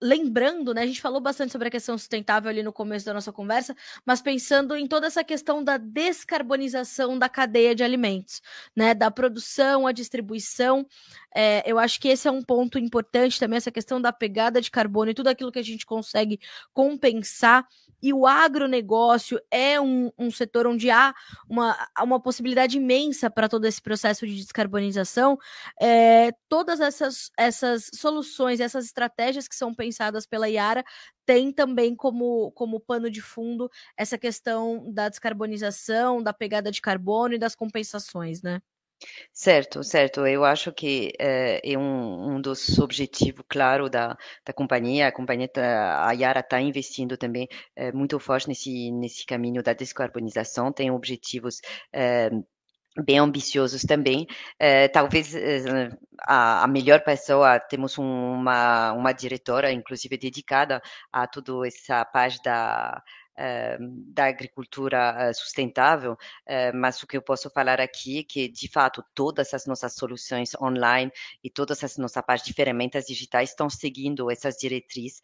lembrando, 0.00 0.74
né? 0.74 0.82
A 0.82 0.86
gente 0.86 1.00
falou 1.00 1.22
bastante 1.22 1.52
sobre 1.52 1.68
a 1.68 1.70
questão 1.70 1.96
sustentável 1.96 2.50
ali 2.50 2.62
no 2.62 2.70
começo 2.70 3.06
da 3.06 3.14
nossa 3.14 3.32
conversa, 3.32 3.74
mas 4.04 4.20
pensando 4.20 4.76
em 4.76 4.86
toda 4.86 5.06
essa 5.06 5.24
questão 5.24 5.64
da 5.64 5.78
descarbonização 5.78 7.18
da 7.18 7.30
cadeia 7.30 7.74
de 7.74 7.82
alimentos, 7.82 8.42
né? 8.76 8.92
Da 8.92 9.10
produção, 9.10 9.86
a 9.86 9.92
distribuição. 9.92 10.86
É, 11.34 11.62
eu 11.64 11.78
acho 11.78 11.98
que 11.98 12.08
esse 12.08 12.28
é 12.28 12.30
um 12.30 12.42
ponto 12.42 12.78
importante 12.78 13.40
também, 13.40 13.56
essa 13.56 13.70
questão 13.70 14.02
da 14.02 14.12
pegada 14.12 14.60
de 14.60 14.70
carbono 14.70 15.12
e 15.12 15.14
tudo 15.14 15.28
aquilo 15.28 15.50
que 15.50 15.58
a 15.58 15.64
gente 15.64 15.86
consegue 15.86 16.38
compensar 16.74 17.66
e 18.02 18.12
o 18.12 18.26
agronegócio 18.26 19.40
é 19.50 19.80
um, 19.80 20.10
um 20.18 20.30
setor 20.30 20.66
onde 20.66 20.90
há 20.90 21.14
uma, 21.48 21.76
uma 22.02 22.20
possibilidade 22.20 22.78
imensa 22.78 23.28
para 23.28 23.48
todo 23.48 23.66
esse 23.66 23.80
processo 23.80 24.09
de 24.18 24.34
descarbonização. 24.36 25.38
É, 25.80 26.32
todas 26.48 26.80
essas, 26.80 27.30
essas 27.38 27.90
soluções, 27.94 28.60
essas 28.60 28.84
estratégias 28.86 29.46
que 29.48 29.54
são 29.54 29.74
pensadas 29.74 30.26
pela 30.26 30.48
Iara 30.48 30.84
têm 31.24 31.52
também 31.52 31.94
como, 31.94 32.50
como 32.52 32.80
pano 32.80 33.10
de 33.10 33.22
fundo 33.22 33.70
essa 33.96 34.18
questão 34.18 34.92
da 34.92 35.08
descarbonização, 35.08 36.22
da 36.22 36.32
pegada 36.32 36.70
de 36.70 36.80
carbono 36.80 37.34
e 37.34 37.38
das 37.38 37.54
compensações, 37.54 38.42
né? 38.42 38.60
Certo, 39.32 39.82
certo. 39.82 40.26
Eu 40.26 40.44
acho 40.44 40.72
que 40.72 41.12
é, 41.18 41.60
é 41.72 41.78
um, 41.78 42.36
um 42.36 42.40
dos 42.40 42.78
objetivos, 42.78 43.44
claro, 43.48 43.88
da, 43.88 44.16
da 44.44 44.52
companhia. 44.52 45.08
A 45.08 45.12
companhia, 45.12 45.48
tá, 45.48 46.06
a 46.06 46.12
Yara 46.12 46.40
está 46.40 46.60
investindo 46.60 47.16
também 47.16 47.48
é, 47.74 47.92
muito 47.92 48.18
forte 48.18 48.48
nesse, 48.48 48.90
nesse 48.92 49.24
caminho 49.24 49.62
da 49.62 49.72
descarbonização. 49.72 50.72
Tem 50.72 50.90
objetivos 50.90 51.60
é, 51.92 52.30
bem 52.96 53.18
ambiciosos 53.18 53.82
também. 53.82 54.26
talvez 54.92 55.34
a, 56.22 56.64
a, 56.64 56.66
melhor 56.68 57.00
pessoa, 57.02 57.58
temos 57.60 57.98
uma, 57.98 58.92
uma 58.92 59.12
diretora, 59.12 59.72
inclusive, 59.72 60.16
dedicada 60.16 60.82
a 61.12 61.26
toda 61.26 61.66
essa 61.66 62.04
parte 62.04 62.42
da 62.42 63.02
eh, 63.40 63.78
da 63.80 64.26
agricultura 64.26 65.16
eh, 65.18 65.32
sustentável, 65.32 66.14
eh, 66.44 66.72
mas 66.72 67.02
o 67.02 67.06
que 67.06 67.16
eu 67.16 67.22
posso 67.22 67.48
falar 67.48 67.80
aqui 67.80 68.18
é 68.18 68.22
que, 68.22 68.48
de 68.48 68.68
fato, 68.68 69.02
todas 69.14 69.54
as 69.54 69.64
nossas 69.64 69.94
soluções 69.94 70.54
online 70.60 71.10
e 71.42 71.48
todas 71.48 71.82
as 71.82 71.96
nossas 71.96 72.22
partes 72.22 72.46
de 72.46 72.52
ferramentas 72.52 73.06
digitais 73.06 73.50
estão 73.50 73.70
seguindo 73.70 74.30
essas 74.30 74.56
diretrizes 74.56 75.22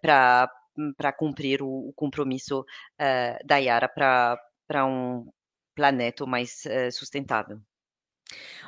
para 0.00 0.48
para 0.96 1.12
cumprir 1.12 1.60
o, 1.62 1.92
compromisso 1.96 2.64
da 3.44 3.56
Yara 3.56 3.88
para 3.88 4.86
um 4.86 5.26
planeta 5.80 6.26
mais 6.26 6.64
sustentável. 6.92 7.58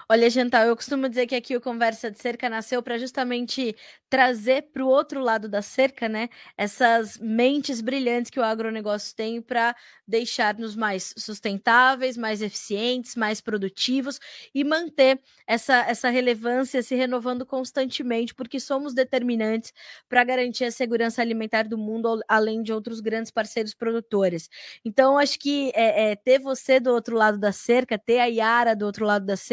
Olha, 0.09 0.29
Gental, 0.29 0.67
eu 0.67 0.77
costumo 0.77 1.09
dizer 1.09 1.27
que 1.27 1.35
aqui 1.35 1.57
o 1.57 1.61
Conversa 1.61 2.11
de 2.11 2.19
Cerca 2.21 2.49
nasceu 2.49 2.83
para 2.83 2.99
justamente 2.99 3.75
trazer 4.11 4.63
para 4.73 4.85
o 4.85 4.89
outro 4.89 5.21
lado 5.21 5.49
da 5.49 5.63
cerca, 5.63 6.09
né? 6.09 6.29
Essas 6.57 7.17
mentes 7.19 7.81
brilhantes 7.81 8.31
que 8.31 8.39
o 8.39 8.43
agronegócio 8.45 9.15
tem 9.17 9.41
para 9.41 9.75
deixar-nos 10.07 10.77
mais 10.77 11.15
sustentáveis, 11.17 12.17
mais 12.17 12.43
eficientes, 12.43 13.17
mais 13.17 13.41
produtivos 13.41 14.19
e 14.55 14.63
manter 14.65 15.19
essa, 15.47 15.77
essa 15.89 16.11
relevância 16.11 16.83
se 16.83 16.95
renovando 16.95 17.47
constantemente, 17.47 18.35
porque 18.35 18.61
somos 18.61 18.93
determinantes 18.93 19.73
para 20.09 20.23
garantir 20.25 20.65
a 20.65 20.71
segurança 20.71 21.23
alimentar 21.23 21.63
do 21.67 21.79
mundo, 21.79 22.21
além 22.29 22.63
de 22.63 22.73
outros 22.73 23.01
grandes 23.01 23.31
parceiros 23.31 23.73
produtores. 23.75 24.49
Então, 24.85 25.17
acho 25.19 25.39
que 25.39 25.73
é, 25.75 26.11
é, 26.13 26.17
ter 26.17 26.39
você 26.39 26.79
do 26.79 26.91
outro 26.93 27.17
lado 27.17 27.39
da 27.39 27.53
cerca, 27.53 27.99
ter 27.99 28.19
a 28.19 28.27
Yara 28.27 28.77
do 28.77 28.85
outro 28.85 29.05
lado 29.07 29.25
da 29.25 29.37
cerca, 29.37 29.52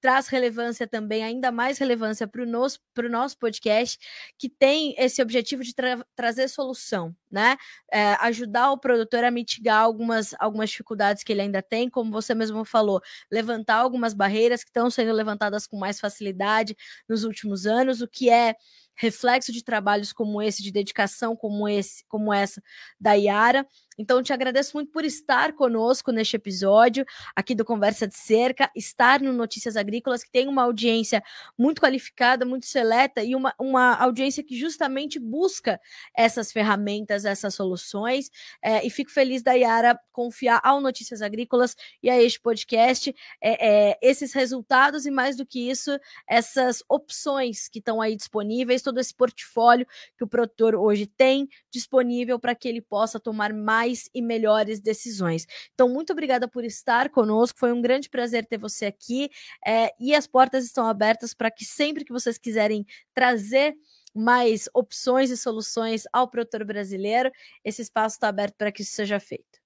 traz 0.00 0.28
relevância 0.28 0.86
também, 0.86 1.22
ainda 1.24 1.50
mais 1.52 1.78
relevância 1.78 2.26
para 2.26 2.42
o 2.42 2.46
nosso, 2.46 2.78
nosso 3.10 3.38
podcast, 3.38 3.98
que 4.38 4.48
tem 4.48 4.94
esse 4.98 5.22
objetivo 5.22 5.62
de 5.62 5.74
tra 5.74 6.04
trazer 6.14 6.48
solução, 6.48 7.14
né? 7.30 7.56
É, 7.92 8.14
ajudar 8.20 8.70
o 8.72 8.78
produtor 8.78 9.24
a 9.24 9.30
mitigar 9.30 9.80
algumas, 9.80 10.34
algumas 10.38 10.70
dificuldades 10.70 11.22
que 11.22 11.32
ele 11.32 11.42
ainda 11.42 11.62
tem, 11.62 11.88
como 11.88 12.10
você 12.10 12.34
mesmo 12.34 12.64
falou, 12.64 13.00
levantar 13.30 13.76
algumas 13.76 14.14
barreiras 14.14 14.62
que 14.62 14.70
estão 14.70 14.90
sendo 14.90 15.12
levantadas 15.12 15.66
com 15.66 15.78
mais 15.78 16.00
facilidade 16.00 16.76
nos 17.08 17.24
últimos 17.24 17.66
anos, 17.66 18.00
o 18.00 18.08
que 18.08 18.30
é 18.30 18.54
reflexo 19.02 19.50
de 19.50 19.64
trabalhos 19.64 20.12
como 20.12 20.40
esse, 20.40 20.62
de 20.62 20.70
dedicação 20.70 21.34
como 21.34 21.68
esse, 21.68 22.04
como 22.06 22.32
essa 22.32 22.62
da 23.00 23.14
Yara. 23.14 23.66
Então, 23.98 24.22
te 24.22 24.32
agradeço 24.32 24.74
muito 24.74 24.90
por 24.90 25.04
estar 25.04 25.52
conosco 25.52 26.12
neste 26.12 26.36
episódio 26.36 27.04
aqui 27.34 27.54
do 27.54 27.64
Conversa 27.64 28.06
de 28.06 28.16
Cerca, 28.16 28.70
estar 28.74 29.20
no 29.20 29.32
Notícias 29.32 29.76
Agrícolas, 29.76 30.22
que 30.22 30.30
tem 30.30 30.48
uma 30.48 30.62
audiência 30.62 31.22
muito 31.58 31.80
qualificada, 31.80 32.44
muito 32.44 32.64
seleta 32.64 33.22
e 33.22 33.34
uma, 33.34 33.52
uma 33.58 33.94
audiência 33.96 34.42
que 34.42 34.56
justamente 34.56 35.18
busca 35.18 35.80
essas 36.16 36.52
ferramentas, 36.52 37.24
essas 37.24 37.54
soluções. 37.54 38.30
É, 38.62 38.86
e 38.86 38.88
fico 38.88 39.10
feliz 39.10 39.42
da 39.42 39.52
Yara 39.52 39.98
confiar 40.12 40.60
ao 40.62 40.80
Notícias 40.80 41.20
Agrícolas 41.20 41.76
e 42.02 42.08
a 42.08 42.22
este 42.22 42.40
podcast 42.40 43.14
é, 43.42 43.90
é, 43.90 43.98
esses 44.00 44.32
resultados 44.32 45.06
e, 45.06 45.10
mais 45.10 45.36
do 45.36 45.44
que 45.44 45.68
isso, 45.68 45.98
essas 46.26 46.82
opções 46.88 47.68
que 47.68 47.78
estão 47.78 48.00
aí 48.00 48.16
disponíveis 48.16 48.80
todo 48.92 49.00
esse 49.00 49.14
portfólio 49.14 49.86
que 50.18 50.22
o 50.22 50.28
produtor 50.28 50.74
hoje 50.74 51.06
tem 51.06 51.48
disponível 51.70 52.38
para 52.38 52.54
que 52.54 52.68
ele 52.68 52.82
possa 52.82 53.18
tomar 53.18 53.52
mais 53.52 54.10
e 54.14 54.20
melhores 54.20 54.80
decisões. 54.80 55.46
Então, 55.72 55.88
muito 55.88 56.12
obrigada 56.12 56.46
por 56.46 56.64
estar 56.64 57.08
conosco, 57.08 57.58
foi 57.58 57.72
um 57.72 57.80
grande 57.80 58.10
prazer 58.10 58.44
ter 58.44 58.58
você 58.58 58.86
aqui 58.86 59.30
é, 59.66 59.92
e 59.98 60.14
as 60.14 60.26
portas 60.26 60.64
estão 60.64 60.86
abertas 60.86 61.32
para 61.32 61.50
que 61.50 61.64
sempre 61.64 62.04
que 62.04 62.12
vocês 62.12 62.36
quiserem 62.36 62.84
trazer 63.14 63.74
mais 64.14 64.68
opções 64.74 65.30
e 65.30 65.36
soluções 65.38 66.04
ao 66.12 66.28
produtor 66.28 66.64
brasileiro, 66.64 67.32
esse 67.64 67.80
espaço 67.80 68.16
está 68.16 68.28
aberto 68.28 68.56
para 68.56 68.70
que 68.70 68.82
isso 68.82 68.92
seja 68.92 69.18
feito. 69.18 69.62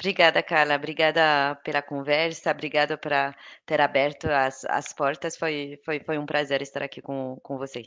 Obrigada, 0.00 0.42
Carla. 0.42 0.74
Obrigada 0.74 1.54
pela 1.62 1.82
conversa. 1.82 2.50
Obrigada 2.50 2.96
por 2.96 3.12
ter 3.66 3.80
aberto 3.82 4.24
as, 4.26 4.64
as 4.64 4.92
portas. 4.92 5.36
Foi, 5.36 5.78
foi, 5.84 6.00
foi 6.00 6.18
um 6.18 6.26
prazer 6.26 6.62
estar 6.62 6.82
aqui 6.82 7.02
com, 7.02 7.38
com 7.42 7.58
você. 7.58 7.82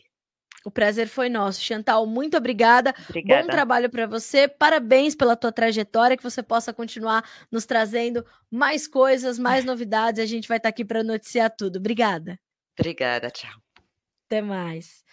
O 0.66 0.72
prazer 0.72 1.08
foi 1.08 1.30
nosso. 1.30 1.62
Chantal, 1.62 2.06
muito 2.06 2.36
obrigada. 2.36 2.94
obrigada. 3.08 3.42
Bom 3.42 3.48
trabalho 3.48 3.90
para 3.90 4.06
você. 4.06 4.48
Parabéns 4.48 5.16
pela 5.16 5.36
tua 5.36 5.52
trajetória, 5.52 6.18
que 6.18 6.24
você 6.24 6.44
possa 6.44 6.74
continuar 6.74 7.24
nos 7.52 7.66
trazendo 7.66 8.26
mais 8.52 8.88
coisas, 8.88 9.40
mais 9.40 9.64
novidades. 9.66 10.22
A 10.22 10.26
gente 10.26 10.48
vai 10.48 10.58
estar 10.58 10.70
tá 10.70 10.70
aqui 10.70 10.84
para 10.84 11.04
noticiar 11.04 11.50
tudo. 11.56 11.78
Obrigada. 11.78 12.40
Obrigada, 12.78 13.30
tchau. 13.30 13.62
Até 14.26 14.42
mais. 14.42 15.04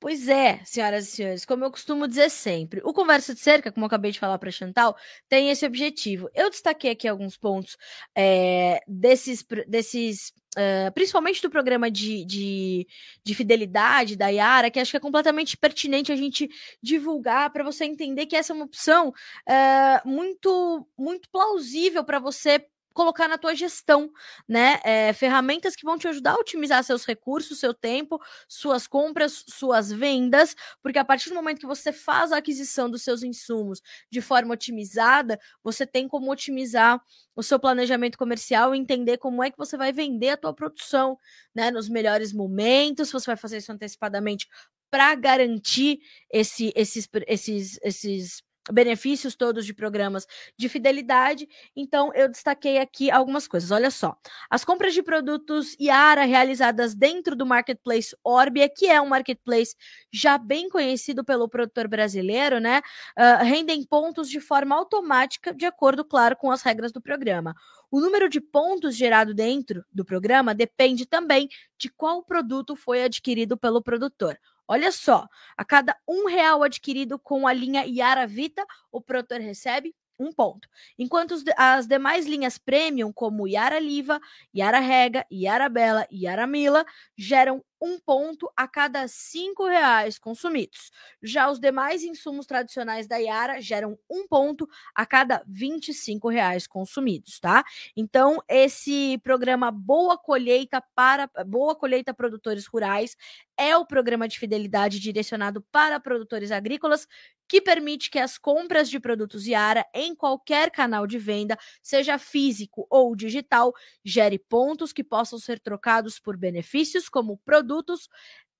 Pois 0.00 0.28
é, 0.28 0.60
senhoras 0.64 1.08
e 1.08 1.10
senhores, 1.10 1.44
como 1.44 1.64
eu 1.64 1.72
costumo 1.72 2.06
dizer 2.06 2.30
sempre, 2.30 2.80
o 2.84 2.92
Conversa 2.92 3.34
de 3.34 3.40
Cerca, 3.40 3.72
como 3.72 3.84
eu 3.84 3.88
acabei 3.88 4.12
de 4.12 4.20
falar 4.20 4.38
para 4.38 4.48
Chantal, 4.48 4.96
tem 5.28 5.50
esse 5.50 5.66
objetivo. 5.66 6.30
Eu 6.34 6.48
destaquei 6.50 6.92
aqui 6.92 7.08
alguns 7.08 7.36
pontos 7.36 7.76
é, 8.14 8.80
desses, 8.86 9.44
desses 9.66 10.32
Uh, 10.56 10.90
principalmente 10.92 11.40
do 11.42 11.50
programa 11.50 11.88
de, 11.88 12.24
de, 12.24 12.86
de, 13.22 13.34
fidelidade 13.34 14.16
da 14.16 14.28
Yara, 14.28 14.70
que 14.70 14.80
acho 14.80 14.90
que 14.90 14.96
é 14.96 15.00
completamente 15.00 15.56
pertinente 15.56 16.10
a 16.10 16.16
gente 16.16 16.48
divulgar 16.82 17.52
para 17.52 17.62
você 17.62 17.84
entender 17.84 18.26
que 18.26 18.34
essa 18.34 18.52
é 18.52 18.56
uma 18.56 18.64
opção 18.64 19.10
uh, 19.10 20.08
muito, 20.08 20.88
muito 20.98 21.28
plausível 21.30 22.02
para 22.02 22.18
você 22.18 22.66
colocar 22.98 23.28
na 23.28 23.38
tua 23.38 23.54
gestão, 23.54 24.10
né? 24.48 24.80
É, 24.84 25.12
ferramentas 25.12 25.76
que 25.76 25.84
vão 25.84 25.96
te 25.96 26.08
ajudar 26.08 26.32
a 26.32 26.40
otimizar 26.40 26.82
seus 26.82 27.04
recursos, 27.06 27.60
seu 27.60 27.72
tempo, 27.72 28.20
suas 28.48 28.88
compras, 28.88 29.44
suas 29.48 29.92
vendas, 29.92 30.56
porque 30.82 30.98
a 30.98 31.04
partir 31.04 31.28
do 31.28 31.36
momento 31.36 31.60
que 31.60 31.66
você 31.66 31.92
faz 31.92 32.32
a 32.32 32.38
aquisição 32.38 32.90
dos 32.90 33.02
seus 33.02 33.22
insumos 33.22 33.80
de 34.10 34.20
forma 34.20 34.52
otimizada, 34.54 35.38
você 35.62 35.86
tem 35.86 36.08
como 36.08 36.32
otimizar 36.32 37.00
o 37.36 37.42
seu 37.42 37.60
planejamento 37.60 38.18
comercial 38.18 38.74
e 38.74 38.78
entender 38.78 39.18
como 39.18 39.44
é 39.44 39.50
que 39.52 39.56
você 39.56 39.76
vai 39.76 39.92
vender 39.92 40.30
a 40.30 40.36
tua 40.36 40.52
produção, 40.52 41.16
né? 41.54 41.70
Nos 41.70 41.88
melhores 41.88 42.32
momentos, 42.32 43.12
você 43.12 43.26
vai 43.26 43.36
fazer 43.36 43.58
isso 43.58 43.70
antecipadamente 43.70 44.48
para 44.90 45.14
garantir 45.14 46.00
esse, 46.32 46.72
esses, 46.74 47.08
esses, 47.28 47.78
esses 47.80 48.42
benefícios 48.72 49.34
todos 49.34 49.64
de 49.66 49.74
programas 49.74 50.26
de 50.56 50.68
fidelidade. 50.68 51.48
Então, 51.74 52.12
eu 52.14 52.28
destaquei 52.28 52.78
aqui 52.78 53.10
algumas 53.10 53.46
coisas. 53.48 53.70
Olha 53.70 53.90
só. 53.90 54.16
As 54.50 54.64
compras 54.64 54.94
de 54.94 55.02
produtos 55.02 55.76
Yara 55.80 56.24
realizadas 56.24 56.94
dentro 56.94 57.34
do 57.34 57.46
marketplace 57.46 58.16
Orbia, 58.22 58.68
que 58.68 58.86
é 58.86 59.00
um 59.00 59.08
marketplace 59.08 59.74
já 60.12 60.38
bem 60.38 60.68
conhecido 60.68 61.24
pelo 61.24 61.48
produtor 61.48 61.88
brasileiro, 61.88 62.58
né? 62.58 62.80
Uh, 63.18 63.44
rendem 63.44 63.84
pontos 63.84 64.28
de 64.28 64.40
forma 64.40 64.74
automática, 64.74 65.54
de 65.54 65.66
acordo, 65.66 66.04
claro, 66.04 66.36
com 66.36 66.50
as 66.50 66.62
regras 66.62 66.92
do 66.92 67.00
programa. 67.00 67.54
O 67.90 68.00
número 68.00 68.28
de 68.28 68.40
pontos 68.40 68.94
gerado 68.94 69.32
dentro 69.32 69.84
do 69.92 70.04
programa 70.04 70.54
depende 70.54 71.06
também 71.06 71.48
de 71.78 71.88
qual 71.88 72.22
produto 72.22 72.76
foi 72.76 73.02
adquirido 73.04 73.56
pelo 73.56 73.82
produtor. 73.82 74.38
Olha 74.68 74.92
só, 74.92 75.26
a 75.56 75.64
cada 75.64 75.96
um 76.06 76.26
real 76.26 76.62
adquirido 76.62 77.18
com 77.18 77.48
a 77.48 77.52
linha 77.54 77.84
Yara 77.86 78.26
Vita, 78.26 78.64
o 78.92 79.00
produtor 79.00 79.40
recebe 79.40 79.94
um 80.18 80.32
ponto. 80.32 80.68
Enquanto 80.98 81.34
as 81.56 81.86
demais 81.86 82.26
linhas 82.26 82.58
premium, 82.58 83.12
como 83.12 83.46
Yara 83.46 83.78
Liva, 83.78 84.20
Yara 84.54 84.80
Rega, 84.80 85.24
Yara 85.32 85.68
Bela 85.68 86.06
e 86.10 86.24
Yara 86.24 86.46
Mila, 86.46 86.84
geram 87.16 87.64
um 87.80 87.98
ponto 87.98 88.50
a 88.56 88.66
cada 88.66 89.06
cinco 89.08 89.66
reais 89.66 90.18
consumidos. 90.18 90.90
Já 91.22 91.50
os 91.50 91.58
demais 91.60 92.02
insumos 92.02 92.46
tradicionais 92.46 93.06
da 93.06 93.16
Yara 93.16 93.60
geram 93.60 93.98
um 94.10 94.26
ponto 94.26 94.68
a 94.94 95.06
cada 95.06 95.42
25 95.46 96.28
reais 96.28 96.66
consumidos, 96.66 97.38
tá? 97.38 97.64
Então, 97.96 98.42
esse 98.48 99.18
programa 99.18 99.70
Boa 99.70 100.18
Colheita 100.18 100.82
para 100.94 101.28
Boa 101.46 101.74
Colheita 101.74 102.12
Produtores 102.12 102.66
Rurais 102.66 103.16
é 103.56 103.76
o 103.76 103.86
programa 103.86 104.28
de 104.28 104.38
fidelidade 104.38 105.00
direcionado 105.00 105.62
para 105.72 105.98
produtores 105.98 106.50
agrícolas 106.52 107.06
que 107.48 107.60
permite 107.62 108.10
que 108.10 108.18
as 108.18 108.36
compras 108.36 108.90
de 108.90 109.00
produtos 109.00 109.46
Yara 109.46 109.84
em 109.94 110.14
qualquer 110.14 110.70
canal 110.70 111.06
de 111.06 111.18
venda, 111.18 111.58
seja 111.82 112.18
físico 112.18 112.86
ou 112.90 113.16
digital, 113.16 113.72
gere 114.04 114.38
pontos 114.38 114.92
que 114.92 115.02
possam 115.02 115.38
ser 115.38 115.58
trocados 115.58 116.20
por 116.20 116.36
benefícios 116.36 117.08
como 117.08 117.38
produtos 117.38 117.67
produtos 117.68 118.08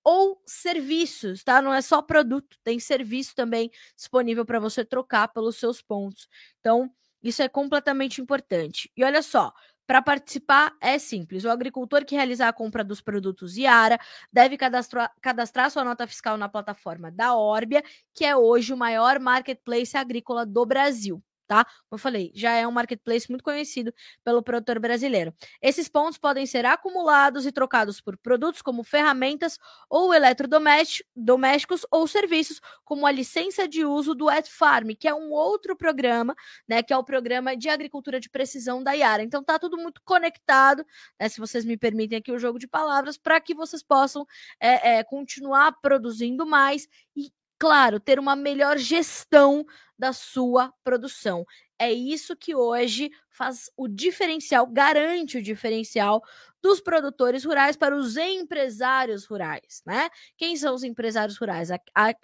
ou 0.04 0.40
serviços, 0.46 1.42
tá? 1.42 1.60
Não 1.62 1.72
é 1.72 1.82
só 1.82 2.00
produto, 2.02 2.56
tem 2.62 2.78
serviço 2.78 3.34
também 3.34 3.70
disponível 3.96 4.44
para 4.44 4.60
você 4.60 4.84
trocar 4.84 5.28
pelos 5.28 5.56
seus 5.56 5.82
pontos. 5.82 6.28
Então, 6.60 6.90
isso 7.22 7.42
é 7.42 7.48
completamente 7.48 8.20
importante. 8.20 8.90
E 8.96 9.04
olha 9.04 9.22
só, 9.22 9.52
para 9.86 10.02
participar 10.02 10.76
é 10.80 10.98
simples. 10.98 11.44
O 11.44 11.50
agricultor 11.50 12.04
que 12.04 12.14
realizar 12.14 12.48
a 12.48 12.52
compra 12.52 12.84
dos 12.84 13.00
produtos 13.00 13.56
Iara 13.56 13.98
deve 14.32 14.56
cadastrar, 14.56 15.12
cadastrar 15.20 15.70
sua 15.70 15.84
nota 15.84 16.06
fiscal 16.06 16.36
na 16.36 16.48
plataforma 16.48 17.10
da 17.10 17.34
Orbia, 17.34 17.82
que 18.14 18.24
é 18.24 18.36
hoje 18.36 18.72
o 18.72 18.76
maior 18.76 19.18
marketplace 19.18 19.96
agrícola 19.96 20.46
do 20.46 20.64
Brasil 20.64 21.22
tá? 21.48 21.64
Como 21.64 21.92
eu 21.92 21.98
falei, 21.98 22.30
já 22.34 22.52
é 22.52 22.68
um 22.68 22.70
marketplace 22.70 23.28
muito 23.28 23.42
conhecido 23.42 23.92
pelo 24.22 24.42
produtor 24.42 24.78
brasileiro. 24.78 25.34
Esses 25.60 25.88
pontos 25.88 26.18
podem 26.18 26.46
ser 26.46 26.66
acumulados 26.66 27.46
e 27.46 27.50
trocados 27.50 28.00
por 28.00 28.16
produtos 28.18 28.60
como 28.60 28.84
ferramentas 28.84 29.58
ou 29.88 30.12
eletrodomésticos 30.14 31.86
ou 31.90 32.06
serviços, 32.06 32.60
como 32.84 33.06
a 33.06 33.10
licença 33.10 33.66
de 33.66 33.84
uso 33.84 34.14
do 34.14 34.28
At 34.28 34.46
Farm, 34.46 34.90
que 34.98 35.08
é 35.08 35.14
um 35.14 35.32
outro 35.32 35.74
programa, 35.74 36.36
né, 36.68 36.82
que 36.82 36.92
é 36.92 36.96
o 36.96 37.02
programa 37.02 37.56
de 37.56 37.68
agricultura 37.68 38.20
de 38.20 38.28
precisão 38.28 38.82
da 38.82 38.92
Yara. 38.92 39.22
Então 39.22 39.42
tá 39.42 39.58
tudo 39.58 39.78
muito 39.78 40.02
conectado, 40.04 40.84
né, 41.18 41.28
se 41.28 41.40
vocês 41.40 41.64
me 41.64 41.76
permitem 41.76 42.18
aqui 42.18 42.30
o 42.30 42.38
jogo 42.38 42.58
de 42.58 42.68
palavras, 42.68 43.16
para 43.16 43.40
que 43.40 43.54
vocês 43.54 43.82
possam 43.82 44.26
é, 44.60 44.98
é, 44.98 45.04
continuar 45.04 45.72
produzindo 45.80 46.46
mais 46.46 46.86
e 47.16 47.32
claro, 47.58 48.00
ter 48.00 48.18
uma 48.18 48.36
melhor 48.36 48.78
gestão 48.78 49.64
da 49.98 50.12
sua 50.12 50.72
produção. 50.84 51.44
É 51.78 51.92
isso 51.92 52.36
que 52.36 52.54
hoje 52.54 53.10
faz 53.30 53.70
o 53.76 53.86
diferencial, 53.86 54.66
garante 54.66 55.38
o 55.38 55.42
diferencial 55.42 56.22
dos 56.60 56.80
produtores 56.80 57.44
rurais 57.44 57.76
para 57.76 57.96
os 57.96 58.16
empresários 58.16 59.24
rurais, 59.24 59.80
né? 59.86 60.08
Quem 60.36 60.56
são 60.56 60.74
os 60.74 60.82
empresários 60.82 61.36
rurais? 61.38 61.68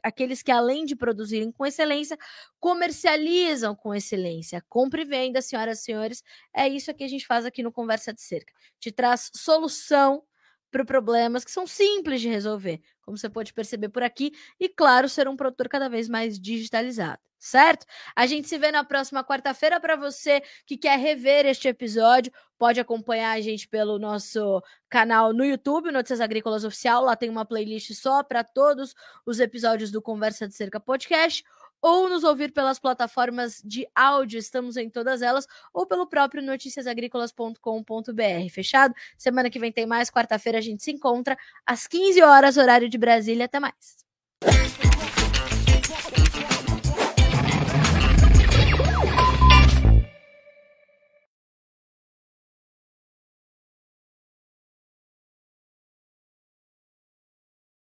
Aqueles 0.02 0.42
que, 0.42 0.50
além 0.50 0.84
de 0.84 0.96
produzirem 0.96 1.52
com 1.52 1.64
excelência, 1.64 2.18
comercializam 2.58 3.76
com 3.76 3.94
excelência. 3.94 4.64
Compre 4.68 5.02
e 5.02 5.04
venda, 5.04 5.40
senhoras 5.40 5.80
e 5.80 5.82
senhores. 5.84 6.24
É 6.52 6.68
isso 6.68 6.92
que 6.92 7.04
a 7.04 7.08
gente 7.08 7.26
faz 7.26 7.46
aqui 7.46 7.62
no 7.62 7.70
Conversa 7.70 8.12
de 8.12 8.20
Cerca. 8.20 8.52
Te 8.80 8.90
traz 8.90 9.30
solução 9.34 10.24
para 10.74 10.84
problemas 10.84 11.44
que 11.44 11.52
são 11.52 11.68
simples 11.68 12.20
de 12.20 12.28
resolver, 12.28 12.80
como 13.02 13.16
você 13.16 13.28
pode 13.28 13.52
perceber 13.52 13.90
por 13.90 14.02
aqui, 14.02 14.32
e 14.58 14.68
claro, 14.68 15.08
ser 15.08 15.28
um 15.28 15.36
produtor 15.36 15.68
cada 15.68 15.88
vez 15.88 16.08
mais 16.08 16.36
digitalizado, 16.36 17.20
certo? 17.38 17.86
A 18.16 18.26
gente 18.26 18.48
se 18.48 18.58
vê 18.58 18.72
na 18.72 18.82
próxima 18.82 19.22
quarta-feira. 19.22 19.78
Para 19.78 19.94
você 19.94 20.42
que 20.66 20.76
quer 20.76 20.98
rever 20.98 21.46
este 21.46 21.68
episódio, 21.68 22.32
pode 22.58 22.80
acompanhar 22.80 23.30
a 23.30 23.40
gente 23.40 23.68
pelo 23.68 24.00
nosso 24.00 24.60
canal 24.88 25.32
no 25.32 25.44
YouTube, 25.44 25.92
Notícias 25.92 26.20
Agrícolas 26.20 26.64
Oficial, 26.64 27.04
lá 27.04 27.14
tem 27.14 27.30
uma 27.30 27.44
playlist 27.44 27.92
só 27.94 28.24
para 28.24 28.42
todos 28.42 28.96
os 29.24 29.38
episódios 29.38 29.92
do 29.92 30.02
Conversa 30.02 30.48
de 30.48 30.56
Cerca 30.56 30.80
Podcast 30.80 31.44
ou 31.84 32.08
nos 32.08 32.24
ouvir 32.24 32.50
pelas 32.50 32.78
plataformas 32.78 33.60
de 33.62 33.86
áudio, 33.94 34.38
estamos 34.38 34.78
em 34.78 34.88
todas 34.88 35.20
elas, 35.20 35.46
ou 35.70 35.86
pelo 35.86 36.06
próprio 36.06 36.42
noticiasagricolas.com.br. 36.42 38.50
Fechado? 38.50 38.94
Semana 39.18 39.50
que 39.50 39.58
vem 39.58 39.70
tem 39.70 39.84
mais, 39.84 40.10
quarta-feira 40.10 40.56
a 40.56 40.62
gente 40.62 40.82
se 40.82 40.90
encontra 40.90 41.36
às 41.66 41.86
15 41.86 42.22
horas, 42.22 42.56
horário 42.56 42.88
de 42.88 42.96
Brasília. 42.96 43.44
Até 43.44 43.60
mais. 43.60 44.02